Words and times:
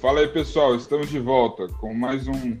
Fala 0.00 0.20
aí, 0.20 0.28
pessoal. 0.28 0.74
Estamos 0.74 1.10
de 1.10 1.18
volta 1.18 1.68
com 1.68 1.92
mais 1.92 2.26
um 2.26 2.58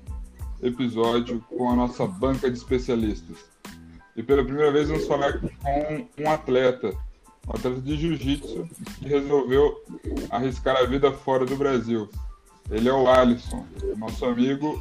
episódio 0.62 1.42
com 1.48 1.70
a 1.70 1.74
nossa 1.74 2.06
banca 2.06 2.50
de 2.50 2.58
especialistas. 2.58 3.38
E 4.14 4.22
pela 4.22 4.44
primeira 4.44 4.70
vez 4.70 4.90
vamos 4.90 5.06
falar 5.06 5.40
com 5.40 6.06
um 6.18 6.30
atleta, 6.30 6.88
um 7.48 7.52
atleta 7.56 7.80
de 7.80 7.96
jiu-jitsu 7.96 8.68
que 8.98 9.08
resolveu 9.08 9.82
arriscar 10.28 10.76
a 10.76 10.84
vida 10.84 11.10
fora 11.12 11.46
do 11.46 11.56
Brasil. 11.56 12.10
Ele 12.70 12.90
é 12.90 12.92
o 12.92 13.08
Alisson, 13.08 13.66
nosso 13.96 14.26
amigo 14.26 14.78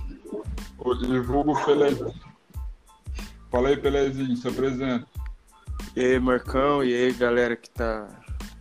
divulgo 0.99 1.53
Pelezinho. 1.63 2.13
Fala 3.49 3.69
aí, 3.69 3.77
Pelezinho, 3.77 4.35
se 4.35 4.49
apresenta. 4.49 5.07
E 5.95 6.01
aí, 6.01 6.19
Marcão, 6.19 6.83
e 6.83 6.93
aí, 6.93 7.13
galera 7.13 7.55
que 7.55 7.69
tá 7.69 8.05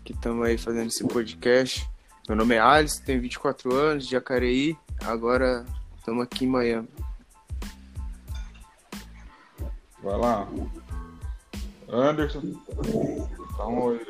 que 0.05 0.12
estamos 0.12 0.46
aí 0.46 0.56
fazendo 0.56 0.86
esse 0.86 1.05
podcast. 1.05 1.97
Meu 2.28 2.37
nome 2.37 2.56
é 2.56 2.59
Alisson, 2.59 3.02
tenho 3.05 3.23
24 3.23 3.74
anos, 3.74 4.05
de 4.05 4.10
Jacareí, 4.10 4.77
agora 5.02 5.64
estamos 5.96 6.23
aqui 6.23 6.45
em 6.45 6.48
Miami. 6.48 6.88
Vai 10.02 10.19
lá. 10.19 10.46
Anderson. 11.88 12.42
Dá 13.56 13.66
um 13.66 13.80
oi. 13.80 14.06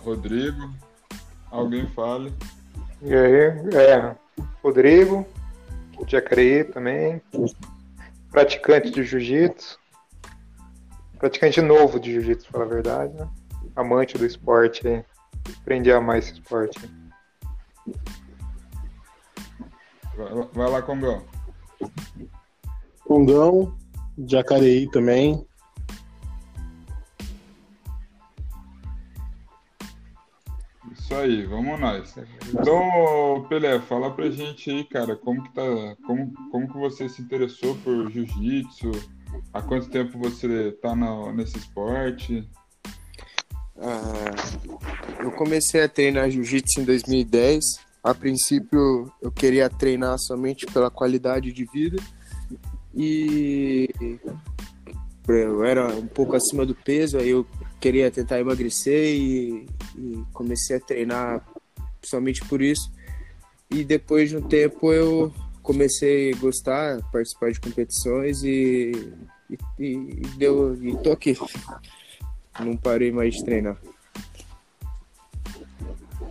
Rodrigo. 0.00 0.70
Alguém 1.50 1.86
fale. 1.94 2.30
E 3.00 3.14
aí, 3.14 3.34
é, 3.74 4.14
Rodrigo, 4.62 5.26
de 6.04 6.12
Jacareí 6.12 6.64
também, 6.64 7.20
praticante 8.30 8.90
de 8.90 9.04
jiu-jitsu, 9.04 9.78
praticante 11.18 11.60
novo 11.60 11.98
de 12.00 12.12
jiu-jitsu, 12.12 12.50
para 12.50 12.52
falar 12.52 12.64
a 12.64 12.74
verdade, 12.74 13.14
né? 13.14 13.28
amante 13.76 14.18
do 14.18 14.26
esporte, 14.26 14.86
aí. 14.86 15.04
aprendi 15.62 15.92
a 15.92 15.98
amar 15.98 16.18
esse 16.18 16.32
esporte. 16.32 16.78
Vai, 20.16 20.48
vai 20.52 20.70
lá, 20.70 20.82
Congão. 20.82 21.24
Congão, 23.04 23.74
Jacareí 24.26 24.88
também, 24.90 25.46
Isso 31.10 31.18
aí, 31.18 31.44
vamos 31.44 31.80
nós. 31.80 32.14
Então, 32.54 33.44
Pelé, 33.48 33.80
fala 33.80 34.12
pra 34.12 34.30
gente 34.30 34.70
aí, 34.70 34.84
cara, 34.84 35.16
como 35.16 35.42
que 35.42 35.52
tá, 35.52 35.62
como, 36.06 36.32
como 36.52 36.68
que 36.68 36.78
você 36.78 37.08
se 37.08 37.20
interessou 37.20 37.76
por 37.78 38.08
jiu-jitsu? 38.12 38.92
Há 39.52 39.60
quanto 39.60 39.90
tempo 39.90 40.16
você 40.20 40.70
tá 40.80 40.94
no, 40.94 41.32
nesse 41.32 41.58
esporte? 41.58 42.48
Ah, 43.76 44.30
eu 45.18 45.32
comecei 45.32 45.82
a 45.82 45.88
treinar 45.88 46.30
jiu-jitsu 46.30 46.80
em 46.80 46.84
2010. 46.84 47.64
A 48.04 48.14
princípio, 48.14 49.12
eu 49.20 49.32
queria 49.32 49.68
treinar 49.68 50.16
somente 50.16 50.64
pela 50.66 50.92
qualidade 50.92 51.52
de 51.52 51.64
vida 51.64 52.00
e 52.94 53.90
eu 55.26 55.64
era 55.64 55.88
um 55.88 56.06
pouco 56.06 56.36
acima 56.36 56.64
do 56.64 56.74
peso, 56.74 57.18
aí 57.18 57.30
eu 57.30 57.44
queria 57.80 58.12
tentar 58.12 58.38
emagrecer 58.38 59.16
e, 59.16 59.66
e 59.96 60.22
comecei 60.32 60.76
a 60.76 60.80
treinar 60.80 61.44
somente 62.02 62.44
por 62.44 62.60
isso. 62.62 62.90
E 63.70 63.84
depois 63.84 64.30
de 64.30 64.36
um 64.36 64.42
tempo 64.42 64.92
eu 64.92 65.32
comecei 65.62 66.32
a 66.32 66.36
gostar, 66.36 67.00
participar 67.12 67.52
de 67.52 67.60
competições 67.60 68.42
e, 68.42 69.12
e, 69.48 69.58
e 69.78 70.22
deu 70.36 70.76
e 70.82 70.96
tô 70.98 71.12
aqui. 71.12 71.36
Não 72.58 72.76
parei 72.76 73.12
mais 73.12 73.34
de 73.34 73.44
treinar. 73.44 73.76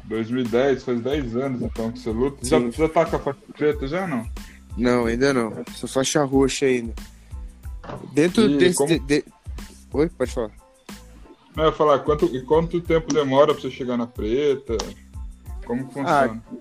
2010, 0.05 0.84
faz 0.84 1.01
10 1.01 1.35
anos 1.35 1.61
então 1.61 1.91
que 1.91 2.00
você 2.00 2.09
luta. 2.09 2.45
Já, 2.45 2.59
já 2.72 2.89
tá 2.89 3.05
com 3.05 3.16
a 3.16 3.19
faixa 3.19 3.39
preta 3.55 3.88
já 3.88 4.07
não? 4.07 4.28
Não, 4.75 5.05
ainda 5.05 5.34
não. 5.34 5.63
Sou 5.75 5.88
faixa 5.88 6.23
roxa 6.23 6.66
ainda. 6.66 6.94
Dentro 8.13 8.50
e 8.50 8.57
desse. 8.57 8.75
Como... 8.75 8.89
De, 8.89 9.00
de... 9.00 9.23
Oi, 9.94 10.09
pode 10.09 10.31
falar. 10.31 10.51
Eu 11.57 11.65
ia 11.65 11.71
falar, 11.71 11.99
quanto, 11.99 12.45
quanto 12.45 12.81
tempo 12.81 13.13
demora 13.13 13.53
pra 13.53 13.61
você 13.61 13.71
chegar 13.71 13.97
na 13.97 14.07
preta? 14.07 14.77
Como 15.65 15.85
funciona? 15.85 16.43
Ah, 16.47 16.59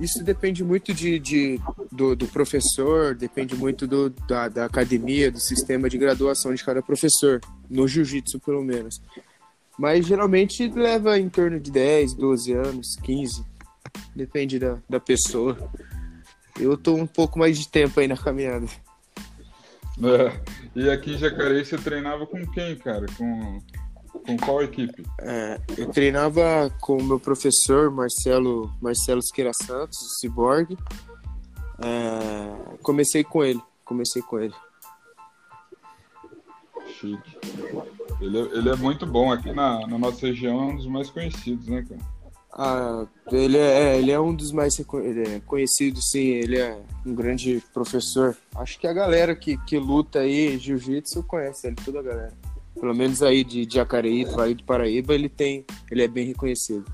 isso 0.00 0.22
depende 0.22 0.62
muito 0.62 0.94
de, 0.94 1.18
de 1.18 1.60
do, 1.90 2.14
do, 2.14 2.26
professor, 2.28 3.16
depende 3.16 3.56
muito 3.56 3.86
do, 3.86 4.10
da, 4.10 4.48
da, 4.48 4.64
academia, 4.64 5.30
do 5.30 5.40
sistema 5.40 5.88
de 5.88 5.98
graduação 5.98 6.54
de 6.54 6.64
cada 6.64 6.80
professor, 6.80 7.40
no 7.68 7.88
jiu-jitsu 7.88 8.38
pelo 8.38 8.62
menos. 8.62 9.02
Mas 9.76 10.06
geralmente 10.06 10.68
leva 10.68 11.18
em 11.18 11.28
torno 11.28 11.58
de 11.58 11.70
10, 11.70 12.14
12 12.14 12.52
anos, 12.52 12.96
15, 13.02 13.44
depende 14.14 14.58
da, 14.58 14.78
da 14.88 15.00
pessoa. 15.00 15.56
Eu 16.58 16.76
tô 16.76 16.94
um 16.94 17.06
pouco 17.06 17.38
mais 17.38 17.58
de 17.58 17.68
tempo 17.68 17.98
aí 17.98 18.06
na 18.06 18.16
caminhada. 18.16 18.66
É. 20.00 20.40
E 20.74 20.90
aqui 20.90 21.14
em 21.14 21.18
Jacareí 21.18 21.64
você 21.64 21.76
treinava 21.76 22.26
com 22.26 22.46
quem, 22.52 22.76
cara? 22.76 23.06
Com, 23.16 23.58
com 24.26 24.36
qual 24.36 24.62
equipe? 24.62 25.04
É, 25.20 25.60
eu 25.76 25.90
treinava 25.90 26.70
com 26.80 26.96
o 26.96 27.02
meu 27.02 27.18
professor 27.18 27.90
Marcelo 27.90 28.72
Marcelo 28.80 29.22
Siqueira 29.22 29.52
Santos, 29.52 29.98
Cyborg. 30.20 30.76
É, 31.80 32.76
comecei 32.82 33.24
com 33.24 33.44
ele, 33.44 33.60
comecei 33.84 34.22
com 34.22 34.38
ele. 34.38 34.54
Chique. 36.86 37.38
Ele, 38.20 38.38
é, 38.38 38.42
ele 38.58 38.68
é 38.68 38.76
muito 38.76 39.06
bom 39.06 39.32
aqui 39.32 39.52
na, 39.52 39.86
na 39.86 39.98
nossa 39.98 40.26
região, 40.26 40.60
é 40.60 40.64
um 40.72 40.76
dos 40.76 40.86
mais 40.86 41.10
conhecidos, 41.10 41.68
né, 41.68 41.84
cara? 41.88 42.17
Ah, 42.52 43.06
ele 43.30 43.58
é, 43.58 43.94
é 43.94 43.98
ele 43.98 44.10
é 44.10 44.18
um 44.18 44.34
dos 44.34 44.52
mais 44.52 44.78
é 44.80 45.40
conhecidos, 45.46 46.10
sim. 46.10 46.28
Ele 46.28 46.58
é 46.58 46.78
um 47.04 47.14
grande 47.14 47.62
professor. 47.72 48.36
Acho 48.56 48.78
que 48.78 48.86
a 48.86 48.92
galera 48.92 49.34
que, 49.34 49.56
que 49.64 49.78
luta 49.78 50.20
aí 50.20 50.58
jiu-jitsu 50.58 51.22
conhece 51.22 51.66
ele, 51.66 51.76
toda 51.84 52.00
a 52.00 52.02
galera. 52.02 52.32
Pelo 52.78 52.94
menos 52.94 53.22
aí 53.22 53.44
de, 53.44 53.66
de 53.66 53.74
Jacareí, 53.74 54.24
Vale 54.24 54.54
do 54.54 54.64
Paraíba, 54.64 55.14
ele 55.14 55.28
tem, 55.28 55.64
ele 55.90 56.02
é 56.02 56.08
bem 56.08 56.26
reconhecido. 56.26 56.84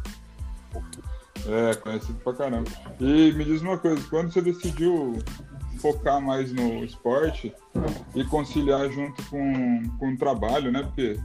É, 1.47 1.75
conhecido 1.75 2.19
pra 2.21 2.33
caramba. 2.33 2.71
E 2.99 3.33
me 3.33 3.45
diz 3.45 3.61
uma 3.61 3.77
coisa, 3.77 4.03
quando 4.09 4.33
você 4.33 4.41
decidiu 4.41 5.19
focar 5.79 6.21
mais 6.21 6.51
no 6.51 6.83
esporte 6.83 7.55
e 8.15 8.25
conciliar 8.25 8.91
junto 8.91 9.23
com, 9.29 9.83
com 9.99 10.13
o 10.13 10.17
trabalho, 10.17 10.73
né? 10.73 10.83
Porque 10.83 11.19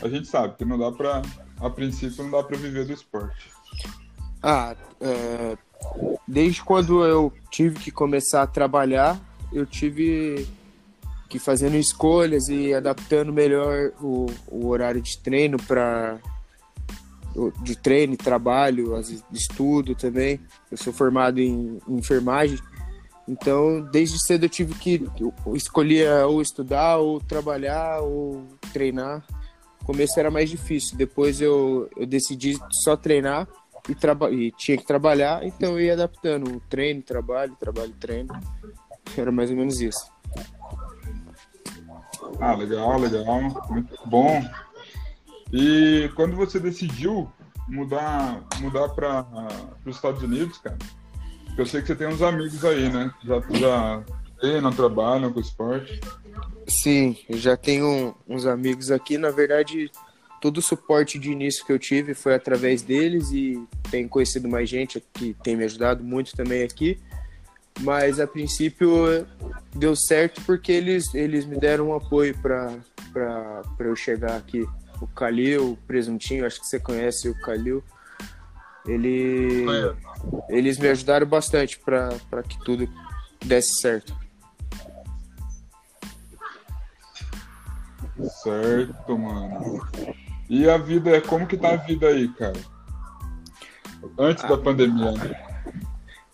a 0.00 0.08
gente 0.08 0.28
sabe 0.28 0.56
que 0.56 0.64
não 0.64 0.78
dá 0.78 0.92
pra, 0.92 1.22
a 1.60 1.70
princípio, 1.70 2.22
não 2.24 2.30
dá 2.30 2.42
pra 2.42 2.56
viver 2.56 2.84
do 2.84 2.92
esporte. 2.92 3.50
Ah, 4.42 4.76
é, 5.00 5.56
desde 6.26 6.62
quando 6.62 7.04
eu 7.04 7.32
tive 7.50 7.78
que 7.78 7.90
começar 7.90 8.42
a 8.42 8.46
trabalhar, 8.46 9.18
eu 9.52 9.66
tive 9.66 10.46
que 11.28 11.38
fazendo 11.38 11.76
escolhas 11.76 12.48
e 12.48 12.72
adaptando 12.72 13.32
melhor 13.32 13.92
o, 14.00 14.26
o 14.46 14.68
horário 14.68 15.00
de 15.00 15.18
treino 15.18 15.58
para 15.62 16.18
de 17.62 17.76
treino, 17.76 18.16
trabalho, 18.16 18.98
estudo 19.32 19.94
também. 19.94 20.40
Eu 20.72 20.76
sou 20.76 20.92
formado 20.92 21.38
em, 21.38 21.78
em 21.86 21.96
enfermagem, 21.96 22.58
então 23.28 23.80
desde 23.92 24.18
cedo 24.24 24.46
eu 24.46 24.48
tive 24.48 24.74
que 24.74 25.06
escolher 25.54 26.24
ou 26.24 26.42
estudar, 26.42 26.96
ou 26.96 27.20
trabalhar, 27.20 28.00
ou 28.00 28.44
treinar. 28.72 29.22
Começo 29.88 30.20
era 30.20 30.30
mais 30.30 30.50
difícil, 30.50 30.98
depois 30.98 31.40
eu, 31.40 31.88
eu 31.96 32.06
decidi 32.06 32.58
só 32.70 32.94
treinar 32.94 33.48
e, 33.88 33.94
e 34.34 34.52
tinha 34.52 34.76
que 34.76 34.84
trabalhar, 34.84 35.42
então 35.42 35.70
eu 35.70 35.80
ia 35.80 35.94
adaptando 35.94 36.60
treino, 36.68 37.00
trabalho, 37.00 37.56
trabalho, 37.58 37.94
treino. 37.98 38.28
Era 39.16 39.32
mais 39.32 39.48
ou 39.48 39.56
menos 39.56 39.80
isso. 39.80 40.12
Ah, 42.38 42.54
legal, 42.54 43.00
legal. 43.00 43.40
Muito 43.70 43.98
bom. 44.04 44.46
E 45.54 46.10
quando 46.14 46.36
você 46.36 46.60
decidiu 46.60 47.26
mudar 47.66 48.42
mudar 48.60 48.90
para 48.90 49.24
os 49.86 49.96
Estados 49.96 50.22
Unidos, 50.22 50.58
cara, 50.58 50.76
eu 51.56 51.64
sei 51.64 51.80
que 51.80 51.86
você 51.86 51.96
tem 51.96 52.08
uns 52.08 52.20
amigos 52.20 52.62
aí, 52.62 52.90
né? 52.90 53.10
Já, 53.24 53.40
já 53.58 54.04
treinam, 54.40 54.72
trabalham 54.72 55.32
com 55.32 55.40
esporte. 55.40 56.00
Sim, 56.66 57.16
eu 57.28 57.38
já 57.38 57.56
tenho 57.56 58.14
uns 58.28 58.46
amigos 58.46 58.90
aqui. 58.90 59.16
Na 59.16 59.30
verdade, 59.30 59.90
todo 60.40 60.58
o 60.58 60.62
suporte 60.62 61.18
de 61.18 61.30
início 61.30 61.64
que 61.64 61.72
eu 61.72 61.78
tive 61.78 62.14
foi 62.14 62.34
através 62.34 62.82
deles 62.82 63.30
e 63.32 63.62
tenho 63.90 64.08
conhecido 64.08 64.48
mais 64.48 64.68
gente 64.68 65.02
que 65.14 65.34
tem 65.42 65.56
me 65.56 65.64
ajudado 65.64 66.04
muito 66.04 66.36
também 66.36 66.62
aqui. 66.62 66.98
Mas 67.80 68.18
a 68.18 68.26
princípio 68.26 69.26
deu 69.74 69.94
certo 69.94 70.42
porque 70.44 70.72
eles, 70.72 71.14
eles 71.14 71.44
me 71.44 71.56
deram 71.56 71.90
um 71.90 71.94
apoio 71.94 72.36
para 72.38 73.62
eu 73.78 73.96
chegar 73.96 74.36
aqui. 74.36 74.66
O 75.00 75.06
Calil, 75.06 75.72
o 75.72 75.76
Presuntinho, 75.86 76.44
acho 76.44 76.60
que 76.60 76.66
você 76.66 76.80
conhece 76.80 77.28
o 77.28 77.40
Calil. 77.40 77.82
Ele, 78.84 79.64
eles 80.48 80.76
me 80.78 80.88
ajudaram 80.88 81.26
bastante 81.26 81.78
para 81.78 82.42
que 82.42 82.58
tudo 82.64 82.88
desse 83.44 83.80
certo. 83.80 84.14
Certo, 88.26 89.18
mano. 89.18 89.80
E 90.48 90.68
a 90.68 90.78
vida, 90.78 91.10
é 91.10 91.20
como 91.20 91.46
que 91.46 91.56
tá 91.56 91.72
a 91.72 91.76
vida 91.76 92.08
aí, 92.08 92.28
cara? 92.28 92.58
Antes 94.18 94.44
da 94.44 94.56
pandemia, 94.56 95.12
né? 95.12 95.44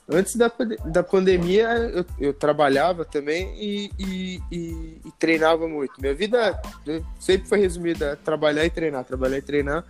Antes 0.09 0.37
da, 0.37 0.53
da 0.85 1.03
pandemia, 1.03 1.67
eu, 1.79 2.05
eu 2.21 2.35
trabalhava 2.35 3.05
também 3.07 3.55
e, 3.59 3.91
e- 3.99 4.41
e- 4.53 5.01
e 5.05 5.13
treinava 5.19 5.67
muito. 5.67 5.99
Minha 5.99 6.15
vida 6.15 6.61
sempre 7.19 7.49
foi 7.49 7.59
resumida 7.59 8.15
trabalhar 8.23 8.67
e 8.67 8.71
treinar, 8.71 9.05
trabalhar 9.05 9.39
e 9.39 9.43
treinar. 9.43 9.85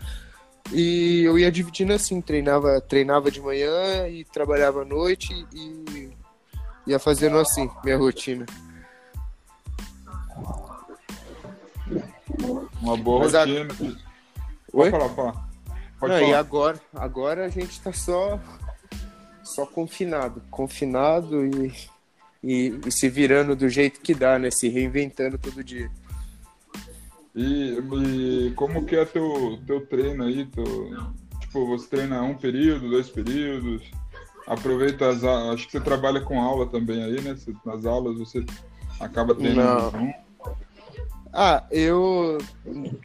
E 0.73 1.23
eu 1.25 1.39
ia 1.39 1.51
dividindo 1.51 1.93
assim, 1.93 2.21
treinava, 2.21 2.81
treinava 2.81 3.31
de 3.31 3.41
manhã 3.41 4.09
e 4.09 4.25
trabalhava 4.25 4.83
à 4.83 4.85
noite 4.85 5.47
e 5.53 6.11
ia 6.87 6.99
fazendo 6.99 7.37
assim, 7.39 7.69
minha 7.85 7.99
rotina. 7.99 8.47
Uma 12.85 12.97
boa 12.99 13.21
Mas 13.21 13.35
a- 13.35 13.41
rotina. 13.47 13.69
Oi? 13.81 13.97
Pode 14.73 14.91
falar, 14.91 15.09
fala. 15.15 15.49
Pode 15.99 16.13
Não, 16.13 16.21
e 16.21 16.25
falar. 16.27 16.39
agora, 16.39 16.81
agora 16.95 17.45
a 17.47 17.49
gente 17.49 17.81
tá 17.81 17.93
só, 17.95 18.39
só 19.43 19.65
confinado, 19.65 20.43
confinado 20.51 21.47
e, 21.47 21.73
e, 22.43 22.79
e 22.87 22.93
se 22.93 23.09
virando 23.09 23.57
do 23.57 23.71
jeito 23.71 24.01
que 24.03 24.13
dá, 24.15 24.39
né? 24.39 24.51
Se 24.51 24.69
reinventando 24.69 25.39
todo 25.39 25.65
dia. 25.65 25.91
E, 27.35 27.79
e 27.79 28.53
como 28.55 28.85
que 28.85 28.95
é 28.97 29.05
teu, 29.07 29.59
teu 29.67 29.87
treino 29.87 30.25
aí? 30.25 30.45
Teu, 30.47 30.65
tipo, 31.41 31.67
você 31.67 31.89
treina 31.89 32.23
um 32.23 32.35
período, 32.35 32.91
dois 32.91 33.09
períodos? 33.09 33.83
Aproveita 34.47 35.09
as 35.09 35.25
aulas. 35.25 35.55
Acho 35.55 35.67
que 35.67 35.73
você 35.73 35.81
trabalha 35.81 36.21
com 36.21 36.39
aula 36.39 36.67
também 36.67 37.03
aí, 37.03 37.19
né? 37.23 37.35
Nas 37.65 37.87
aulas 37.87 38.19
você 38.19 38.45
acaba 39.01 39.35
treinando 39.35 39.83
Não. 39.85 39.91
junto. 39.91 40.24
Ah, 41.37 41.65
eu, 41.69 42.39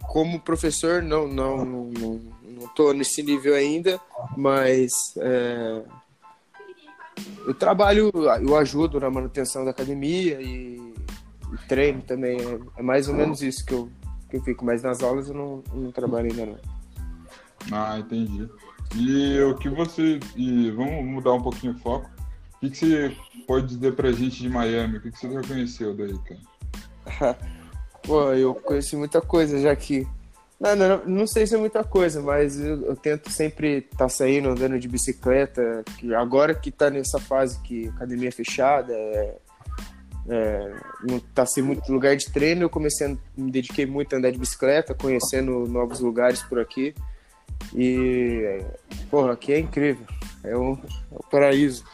como 0.01 0.39
professor, 0.39 1.01
não, 1.01 1.27
não, 1.27 1.65
não, 1.65 1.91
não, 2.43 2.67
tô 2.75 2.93
nesse 2.93 3.23
nível 3.23 3.55
ainda, 3.55 3.99
mas 4.37 4.91
é, 5.17 5.81
eu 7.47 7.55
trabalho, 7.55 8.11
eu 8.13 8.55
ajudo 8.55 8.99
na 8.99 9.09
manutenção 9.09 9.65
da 9.65 9.71
academia 9.71 10.39
e, 10.39 10.77
e 10.77 11.67
treino 11.67 12.03
também. 12.03 12.37
É, 12.39 12.59
é 12.77 12.83
mais 12.83 13.09
ou 13.09 13.15
menos 13.15 13.41
isso 13.41 13.65
que 13.65 13.73
eu, 13.73 13.89
que 14.29 14.37
eu 14.37 14.43
fico, 14.43 14.63
mas 14.63 14.83
nas 14.83 15.01
aulas 15.01 15.27
eu 15.27 15.33
não, 15.33 15.63
não 15.73 15.91
trabalho 15.91 16.29
ainda 16.29 16.45
não. 16.45 16.57
Ah, 17.71 17.97
entendi. 17.97 18.47
E 18.95 19.39
o 19.41 19.55
que 19.55 19.69
você. 19.69 20.19
E 20.35 20.69
vamos 20.69 21.03
mudar 21.03 21.33
um 21.33 21.41
pouquinho 21.41 21.73
o 21.73 21.79
foco. 21.79 22.09
O 22.55 22.59
que, 22.59 22.69
que 22.69 22.77
você 22.77 23.17
pode 23.47 23.67
dizer 23.67 23.95
pra 23.95 24.11
gente 24.11 24.39
de 24.39 24.49
Miami? 24.49 24.97
O 24.97 25.01
que, 25.01 25.11
que 25.11 25.17
você 25.17 25.31
já 25.31 25.41
conheceu 25.41 25.95
daí, 25.95 26.15
cara? 26.19 27.49
Pô, 28.09 28.33
eu 28.33 28.55
conheci 28.55 28.95
muita 28.95 29.21
coisa 29.21 29.59
já 29.59 29.75
que. 29.75 30.07
Não, 30.59 30.75
não, 30.75 31.05
não 31.05 31.27
sei 31.27 31.45
se 31.45 31.53
é 31.53 31.59
muita 31.59 31.83
coisa, 31.83 32.19
mas 32.19 32.59
eu, 32.59 32.83
eu 32.87 32.95
tento 32.95 33.29
sempre 33.29 33.87
estar 33.91 34.09
saindo, 34.09 34.49
andando 34.49 34.79
de 34.79 34.87
bicicleta. 34.87 35.83
Que 35.95 36.15
agora 36.15 36.55
que 36.55 36.71
tá 36.71 36.89
nessa 36.89 37.19
fase 37.19 37.59
que 37.59 37.87
academia 37.89 38.29
é 38.29 38.31
fechada, 38.31 38.91
é, 38.91 39.35
é, 40.27 40.75
não 41.03 41.19
tá 41.19 41.45
sem 41.45 41.61
muito 41.61 41.93
lugar 41.93 42.15
de 42.15 42.31
treino, 42.31 42.63
eu 42.63 42.69
comecei 42.69 43.05
a, 43.05 43.15
me 43.37 43.51
dediquei 43.51 43.85
muito 43.85 44.15
a 44.15 44.17
andar 44.17 44.31
de 44.31 44.39
bicicleta, 44.39 44.95
conhecendo 44.95 45.67
novos 45.67 45.99
lugares 45.99 46.41
por 46.41 46.59
aqui. 46.59 46.95
E, 47.75 48.59
porra, 49.11 49.33
aqui 49.33 49.53
é 49.53 49.59
incrível. 49.59 50.07
É 50.43 50.57
um, 50.57 50.73
é 50.73 51.15
um 51.15 51.29
paraíso. 51.29 51.85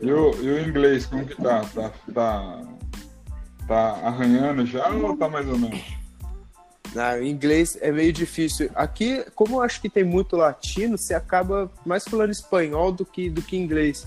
E 0.00 0.12
o, 0.12 0.34
e 0.42 0.50
o 0.50 0.68
inglês, 0.68 1.06
como 1.06 1.24
que 1.24 1.40
tá? 1.40 1.60
Tá, 1.60 1.92
tá? 2.12 2.62
Tá 3.68 4.00
arranhando 4.02 4.66
já 4.66 4.88
ou 4.88 5.16
tá 5.16 5.28
mais 5.28 5.46
ou 5.46 5.58
menos? 5.58 5.98
Ah, 6.96 7.20
inglês 7.20 7.76
é 7.82 7.92
meio 7.92 8.12
difícil. 8.12 8.70
Aqui, 8.74 9.24
como 9.34 9.56
eu 9.56 9.62
acho 9.62 9.80
que 9.80 9.90
tem 9.90 10.02
muito 10.02 10.36
latino, 10.36 10.96
você 10.96 11.14
acaba 11.14 11.70
mais 11.84 12.04
falando 12.04 12.30
espanhol 12.30 12.90
do 12.90 13.04
que, 13.04 13.28
do 13.28 13.42
que 13.42 13.56
inglês. 13.56 14.06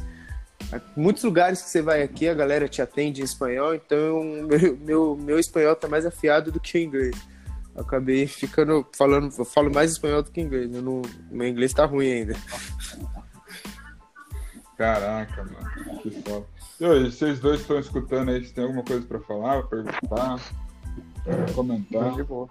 Muitos 0.96 1.24
lugares 1.24 1.62
que 1.62 1.70
você 1.70 1.82
vai 1.82 2.02
aqui, 2.02 2.28
a 2.28 2.34
galera 2.34 2.68
te 2.68 2.82
atende 2.82 3.22
em 3.22 3.24
espanhol, 3.24 3.76
então 3.76 4.24
meu, 4.24 4.78
meu, 4.78 5.18
meu 5.18 5.40
espanhol 5.40 5.76
tá 5.76 5.88
mais 5.88 6.06
afiado 6.06 6.52
do 6.52 6.60
que 6.60 6.78
o 6.78 6.82
inglês. 6.82 7.16
Eu 7.76 7.82
acabei 7.82 8.26
ficando 8.26 8.86
falando, 8.96 9.32
eu 9.38 9.46
falo 9.46 9.72
mais 9.72 9.92
espanhol 9.92 10.24
do 10.24 10.32
que 10.32 10.42
inglês. 10.42 10.74
Eu 10.74 10.82
não, 10.82 11.02
meu 11.30 11.48
inglês 11.48 11.74
tá 11.74 11.86
ruim 11.86 12.12
ainda. 12.12 12.36
Caraca, 14.78 15.44
mano. 15.44 16.02
Que 16.02 16.10
foda. 16.22 16.46
E 16.82 16.84
aí, 16.84 17.12
vocês 17.12 17.40
dois 17.40 17.62
estão 17.62 17.78
escutando 17.78 18.32
aí, 18.32 18.44
se 18.44 18.56
tem 18.56 18.64
alguma 18.64 18.84
coisa 18.84 19.06
pra 19.06 19.20
falar, 19.20 19.62
perguntar, 19.68 20.40
comentar? 21.54 22.16
De 22.16 22.24
boa. 22.24 22.50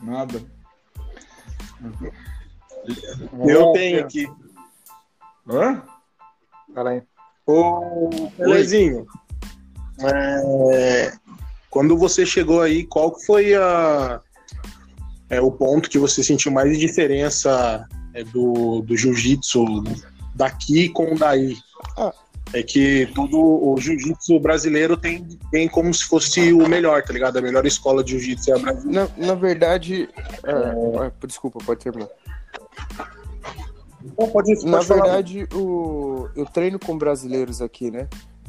Nada? 0.00 0.40
Eu 3.44 3.72
tenho 3.72 4.04
aqui. 4.04 4.30
Hã? 5.48 5.82
Fala 6.72 6.90
aí. 6.90 7.02
Ô, 7.44 7.80
é, 10.72 11.12
quando 11.70 11.98
você 11.98 12.24
chegou 12.24 12.60
aí, 12.60 12.86
qual 12.86 13.18
foi 13.18 13.52
a, 13.56 14.20
é, 15.28 15.40
o 15.40 15.50
ponto 15.50 15.90
que 15.90 15.98
você 15.98 16.22
sentiu 16.22 16.52
mais 16.52 16.78
diferença 16.78 17.84
é, 18.14 18.22
do, 18.22 18.80
do 18.82 18.96
jiu-jitsu 18.96 19.82
daqui 20.36 20.88
com 20.88 21.14
o 21.14 21.18
daí? 21.18 21.56
Ah. 21.98 22.14
É 22.54 22.62
que 22.62 23.06
todo 23.14 23.38
o 23.40 23.74
jiu-jitsu 23.80 24.38
brasileiro 24.38 24.96
tem, 24.96 25.26
tem 25.50 25.66
como 25.68 25.92
se 25.94 26.04
fosse 26.04 26.52
o 26.52 26.68
melhor, 26.68 27.02
tá 27.02 27.12
ligado? 27.12 27.38
A 27.38 27.40
melhor 27.40 27.64
escola 27.64 28.04
de 28.04 28.12
jiu-jitsu 28.12 28.50
é 28.52 28.54
a 28.54 28.58
brasileira. 28.58 29.10
Na, 29.16 29.26
na 29.28 29.34
verdade. 29.34 30.08
é, 30.44 31.06
é, 31.06 31.26
desculpa, 31.26 31.58
pode 31.64 31.80
terminar. 31.80 32.08
Então, 34.04 34.28
pode, 34.28 34.52
pode 34.54 34.66
Na 34.66 34.82
falar. 34.82 35.02
verdade, 35.02 35.48
o... 35.54 36.28
eu 36.36 36.44
treino 36.46 36.78
com 36.78 36.98
brasileiros 36.98 37.62
aqui, 37.62 37.90
né? 37.90 38.08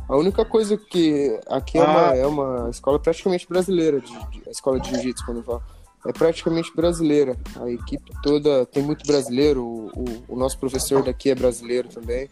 A 0.10 0.18
única 0.18 0.44
coisa 0.44 0.76
que 0.78 1.40
aqui 1.48 1.78
é, 1.78 1.82
uma, 1.84 2.10
Ah. 2.10 2.16
é 2.18 2.26
uma 2.26 2.70
escola 2.70 3.00
praticamente 3.00 3.48
brasileira, 3.48 4.02
de, 4.02 4.12
de- 4.32 4.44
a 4.48 4.52
escola 4.52 4.80
de 4.80 4.90
jiu-jitsu, 4.90 5.26
quando 5.26 5.38
eu 5.38 5.44
falo. 5.44 5.64
É 6.06 6.12
praticamente 6.12 6.70
brasileira. 6.76 7.38
A 7.60 7.70
equipe 7.70 8.12
toda 8.22 8.66
tem 8.66 8.84
muito 8.84 9.06
brasileiro. 9.08 9.64
O, 9.64 9.88
o- 9.96 10.24
o 10.30 10.36
nosso 10.36 10.58
professor 10.60 11.02
daqui 11.02 11.30
é 11.30 11.36
brasileiro 11.36 11.88
também. 11.88 12.30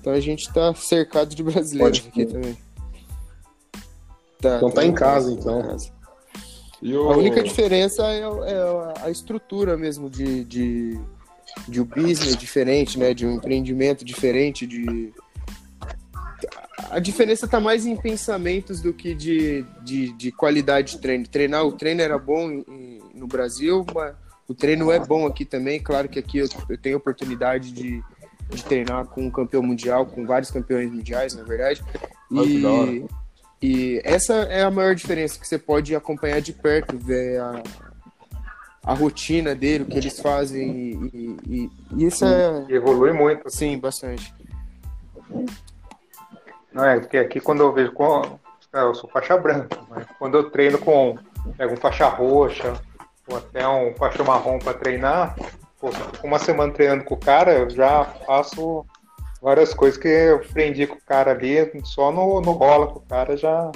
Então 0.00 0.12
a 0.12 0.20
gente 0.20 0.52
tá 0.52 0.72
cercado 0.74 1.34
de 1.34 1.42
brasileiros 1.42 2.04
aqui 2.06 2.24
também. 2.26 2.56
Tá, 4.40 4.56
Então 4.58 4.70
tá 4.70 4.84
em 4.84 4.94
casa, 4.94 5.32
então. 5.32 5.62
casa. 5.62 5.90
E 6.80 6.94
o... 6.96 7.10
A 7.10 7.16
única 7.16 7.42
diferença 7.42 8.04
é, 8.06 8.20
é 8.20 9.02
a 9.04 9.10
estrutura 9.10 9.76
mesmo 9.76 10.08
de, 10.08 10.44
de, 10.44 11.00
de 11.66 11.80
um 11.80 11.84
business 11.84 12.36
diferente, 12.36 12.96
né? 13.00 13.12
De 13.12 13.26
um 13.26 13.32
empreendimento 13.34 14.04
diferente, 14.04 14.64
de... 14.64 15.12
A 16.90 17.00
diferença 17.00 17.48
tá 17.48 17.58
mais 17.58 17.84
em 17.84 17.96
pensamentos 17.96 18.80
do 18.80 18.94
que 18.94 19.12
de, 19.12 19.64
de, 19.82 20.12
de 20.12 20.30
qualidade 20.30 20.92
de 20.92 20.98
treino. 20.98 21.26
Treinar, 21.26 21.66
o 21.66 21.72
treino 21.72 22.00
era 22.00 22.16
bom 22.16 22.48
em- 22.48 23.02
no 23.18 23.26
Brasil, 23.26 23.84
mas 23.94 24.14
o 24.48 24.54
treino 24.54 24.90
é 24.90 24.98
bom 24.98 25.26
aqui 25.26 25.44
também. 25.44 25.80
Claro 25.82 26.08
que 26.08 26.18
aqui 26.18 26.38
eu, 26.38 26.48
eu 26.68 26.78
tenho 26.78 26.96
oportunidade 26.96 27.72
de, 27.72 28.02
de 28.48 28.64
treinar 28.64 29.04
com 29.06 29.22
um 29.26 29.30
campeão 29.30 29.62
mundial, 29.62 30.06
com 30.06 30.24
vários 30.24 30.50
campeões 30.50 30.90
mundiais, 30.90 31.34
na 31.34 31.42
verdade. 31.42 31.84
E, 32.30 33.04
e 33.62 34.00
essa 34.04 34.34
é 34.34 34.62
a 34.62 34.70
maior 34.70 34.94
diferença, 34.94 35.38
que 35.38 35.46
você 35.46 35.58
pode 35.58 35.94
acompanhar 35.94 36.40
de 36.40 36.52
perto, 36.52 36.96
ver 36.96 37.40
a, 37.40 37.62
a 38.84 38.94
rotina 38.94 39.54
dele, 39.54 39.84
o 39.84 39.86
que 39.86 39.98
eles 39.98 40.18
fazem. 40.20 40.70
E, 40.70 41.36
e- 41.46 41.70
e- 41.96 42.06
isso 42.06 42.24
é. 42.24 42.64
Evolui 42.68 43.12
muito. 43.12 43.50
Sim, 43.50 43.78
bastante. 43.78 44.32
Não 46.72 46.84
é, 46.84 47.00
porque 47.00 47.18
aqui 47.18 47.40
quando 47.40 47.62
eu 47.62 47.72
vejo 47.72 47.92
com. 47.92 48.38
Eu 48.72 48.94
sou 48.94 49.08
faixa 49.10 49.36
branca, 49.36 49.78
mas 49.88 50.06
quando 50.18 50.36
eu 50.36 50.50
treino 50.50 50.78
com. 50.78 51.16
Pego 51.56 51.72
um 51.72 51.76
faixa 51.76 52.06
roxa, 52.06 52.74
ou 53.30 53.36
até 53.36 53.66
um 53.68 53.94
faixa 53.94 54.22
marrom 54.24 54.58
para 54.58 54.74
treinar, 54.74 55.36
pô, 55.80 55.90
uma 56.24 56.38
semana 56.38 56.72
treinando 56.72 57.04
com 57.04 57.14
o 57.14 57.18
cara, 57.20 57.52
eu 57.52 57.70
já 57.70 58.04
faço 58.26 58.84
várias 59.42 59.72
coisas 59.74 59.98
que 59.98 60.08
eu 60.08 60.36
aprendi 60.36 60.86
com 60.86 60.96
o 60.96 61.02
cara 61.06 61.30
ali, 61.32 61.70
só 61.84 62.10
no, 62.10 62.40
no 62.40 62.52
rola 62.52 62.86
com 62.88 62.98
o 62.98 63.02
cara 63.02 63.36
já. 63.36 63.70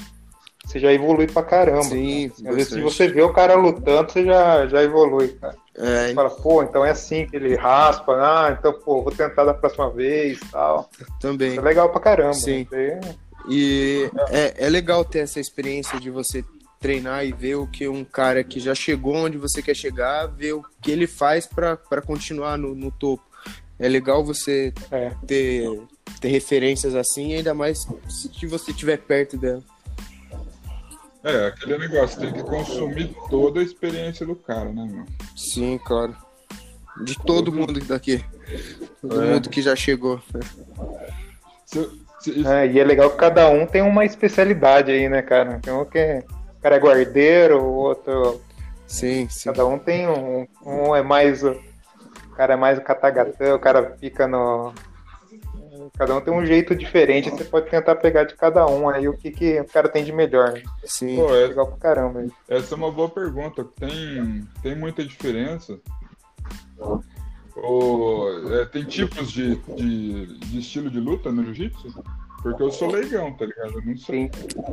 Você 0.64 0.78
já 0.78 0.92
evolui 0.92 1.26
pra 1.26 1.42
caramba. 1.42 1.82
Sim, 1.82 2.30
Às 2.46 2.54
vezes, 2.54 2.68
se 2.68 2.80
você 2.80 3.08
vê 3.08 3.20
o 3.20 3.32
cara 3.32 3.54
lutando, 3.54 4.12
você 4.12 4.24
já, 4.24 4.64
já 4.68 4.80
evolui, 4.82 5.28
cara. 5.28 5.56
É, 5.76 6.06
Você 6.08 6.14
fala, 6.14 6.30
pô, 6.30 6.62
então 6.62 6.84
é 6.84 6.90
assim 6.90 7.26
que 7.26 7.34
ele 7.34 7.56
raspa, 7.56 8.12
ah, 8.14 8.56
então, 8.56 8.72
pô, 8.72 9.02
vou 9.02 9.10
tentar 9.10 9.44
da 9.44 9.54
próxima 9.54 9.90
vez 9.90 10.38
e 10.40 10.46
tal. 10.52 10.88
também. 11.20 11.50
Isso 11.52 11.60
é 11.60 11.64
legal 11.64 11.88
pra 11.90 12.00
caramba. 12.00 12.34
Sim. 12.34 12.64
Você- 12.70 13.00
E 13.48 14.08
é, 14.30 14.66
é 14.66 14.68
legal 14.70 15.04
ter 15.04 15.18
essa 15.18 15.40
experiência 15.40 15.98
de 15.98 16.10
você 16.10 16.44
treinar 16.82 17.24
e 17.24 17.32
ver 17.32 17.54
o 17.54 17.66
que 17.66 17.86
um 17.88 18.04
cara 18.04 18.42
que 18.44 18.58
já 18.60 18.74
chegou 18.74 19.14
onde 19.14 19.38
você 19.38 19.62
quer 19.62 19.74
chegar, 19.74 20.26
ver 20.26 20.52
o 20.54 20.62
que 20.82 20.90
ele 20.90 21.06
faz 21.06 21.46
para 21.46 21.76
continuar 22.04 22.58
no, 22.58 22.74
no 22.74 22.90
topo. 22.90 23.22
É 23.78 23.88
legal 23.88 24.22
você 24.24 24.72
É. 24.90 25.12
ter, 25.26 25.66
ter 26.20 26.28
referências 26.28 26.94
assim, 26.94 27.34
ainda 27.34 27.54
mais 27.54 27.86
se 28.08 28.46
você 28.46 28.70
estiver 28.72 28.98
perto 28.98 29.36
dela. 29.38 29.62
É, 31.24 31.46
aquele 31.46 31.78
negócio, 31.78 32.20
tem 32.20 32.32
que 32.32 32.42
consumir 32.42 33.14
toda 33.30 33.60
a 33.60 33.62
experiência 33.62 34.26
do 34.26 34.34
cara, 34.34 34.70
né, 34.72 34.84
meu? 34.90 35.04
Sim, 35.36 35.78
claro. 35.84 36.16
De 37.04 37.16
todo 37.16 37.52
mundo 37.52 37.78
daqui. 37.84 38.24
Todo 39.00 39.22
É. 39.22 39.34
mundo 39.34 39.48
que 39.48 39.62
já 39.62 39.74
chegou. 39.76 40.20
Se- 41.64 41.88
se- 42.20 42.46
É, 42.46 42.66
e 42.66 42.78
é 42.78 42.84
legal 42.84 43.08
que 43.10 43.16
cada 43.18 43.48
um 43.48 43.66
tem 43.66 43.82
uma 43.82 44.04
especialidade 44.04 44.90
aí, 44.90 45.08
né, 45.08 45.22
cara? 45.22 45.58
Tem 45.60 45.72
um 45.72 45.84
que 45.84 45.98
é, 45.98 46.24
cara 46.62 46.76
é 46.76 46.78
guardeiro, 46.78 47.60
o 47.62 47.72
outro. 47.74 48.40
Sim, 48.86 49.28
sim. 49.28 49.50
Cada 49.50 49.66
um 49.66 49.78
tem 49.78 50.08
um. 50.08 50.46
Um 50.64 50.94
é 50.94 51.02
mais. 51.02 51.42
O 51.42 51.50
o 52.32 52.34
cara 52.34 52.54
é 52.54 52.56
mais 52.56 52.78
o 52.78 52.82
catagatã, 52.82 53.54
o 53.54 53.58
cara 53.58 53.94
fica 54.00 54.26
no. 54.26 54.72
Cada 55.98 56.16
um 56.16 56.20
tem 56.20 56.32
um 56.32 56.46
jeito 56.46 56.74
diferente, 56.74 57.28
você 57.28 57.44
pode 57.44 57.68
tentar 57.68 57.96
pegar 57.96 58.24
de 58.24 58.34
cada 58.34 58.66
um 58.66 58.88
aí 58.88 59.06
o 59.06 59.16
que, 59.16 59.30
que 59.30 59.60
o 59.60 59.66
cara 59.66 59.88
tem 59.88 60.02
de 60.02 60.12
melhor. 60.12 60.52
né? 60.52 60.62
Sim. 60.84 61.16
Pô, 61.16 61.34
é- 61.34 61.48
Legal 61.48 61.66
pra 61.66 61.76
caramba. 61.76 62.20
aí. 62.20 62.30
essa 62.48 62.74
é 62.74 62.76
uma 62.76 62.90
boa 62.90 63.10
pergunta. 63.10 63.64
Tem, 63.78 64.46
tem 64.62 64.74
muita 64.74 65.04
diferença? 65.04 65.78
Ou, 67.54 68.54
é, 68.54 68.64
tem 68.64 68.84
tipos 68.84 69.30
de, 69.30 69.56
de, 69.56 70.38
de 70.38 70.58
estilo 70.58 70.88
de 70.90 70.98
luta 70.98 71.30
no 71.30 71.44
jiu-jitsu? 71.44 72.02
Porque 72.42 72.62
eu 72.62 72.70
sou 72.72 72.90
leigão, 72.90 73.32
tá 73.34 73.44
ligado? 73.44 73.74
Eu 73.74 73.82
não 73.84 73.96
sei. 73.96 74.30
Sim. 74.32 74.64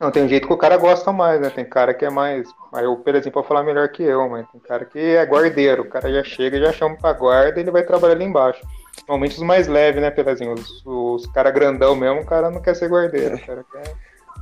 Não, 0.00 0.10
tem 0.10 0.24
um 0.24 0.28
jeito 0.28 0.46
que 0.48 0.52
o 0.52 0.58
cara 0.58 0.76
gosta 0.76 1.12
mais, 1.12 1.40
né? 1.40 1.48
Tem 1.50 1.64
cara 1.64 1.94
que 1.94 2.04
é 2.04 2.10
mais. 2.10 2.48
Aí 2.72 2.84
eu, 2.84 2.96
por 2.96 3.14
exemplo, 3.14 3.40
vou 3.40 3.48
falar 3.48 3.62
melhor 3.62 3.88
que 3.88 4.02
eu, 4.02 4.28
mas 4.28 4.46
tem 4.50 4.60
cara 4.60 4.84
que 4.84 4.98
é 4.98 5.24
guardeiro. 5.24 5.82
O 5.82 5.88
cara 5.88 6.12
já 6.12 6.24
chega, 6.24 6.58
já 6.58 6.72
chama 6.72 6.96
pra 6.96 7.12
guarda 7.12 7.58
e 7.60 7.62
ele 7.62 7.70
vai 7.70 7.84
trabalhar 7.84 8.14
ali 8.14 8.24
embaixo. 8.24 8.60
Normalmente 9.06 9.36
os 9.36 9.42
mais 9.42 9.68
leves, 9.68 10.02
né, 10.02 10.10
Pelazinho? 10.10 10.54
Os, 10.54 10.82
os 10.84 11.26
caras 11.26 11.54
grandão 11.54 11.94
mesmo, 11.94 12.20
o 12.22 12.26
cara 12.26 12.50
não 12.50 12.60
quer 12.60 12.74
ser 12.74 12.88
guardeiro. 12.90 13.36
O 13.36 13.46
cara 13.46 13.64
quer, 13.70 13.82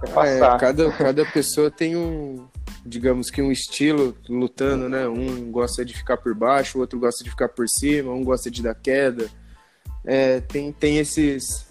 quer 0.01 0.09
É, 0.09 0.13
passar. 0.13 0.59
cada, 0.59 0.91
cada 0.93 1.27
pessoa 1.27 1.71
tem 1.71 1.95
um, 1.95 2.47
digamos 2.85 3.31
que 3.31 3.43
um 3.43 3.53
estilo 3.53 4.17
lutando, 4.29 4.89
né? 4.89 5.07
Um 5.09 5.51
gosta 5.51 5.85
de 5.85 5.95
ficar 5.95 6.17
por 6.17 6.35
baixo, 6.35 6.79
o 6.79 6.81
outro 6.81 6.99
gosta 6.99 7.23
de 7.23 7.29
ficar 7.31 7.49
por 7.51 7.69
cima, 7.69 8.13
um 8.13 8.25
gosta 8.25 8.51
de 8.51 8.63
dar 8.63 8.75
queda. 8.75 9.29
É, 10.07 10.41
tem, 10.41 10.73
tem 10.73 10.99
esses. 10.99 11.67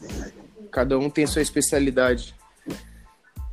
Cada 0.71 0.97
um 0.99 1.09
tem 1.09 1.25
sua 1.25 1.41
especialidade. 1.41 2.35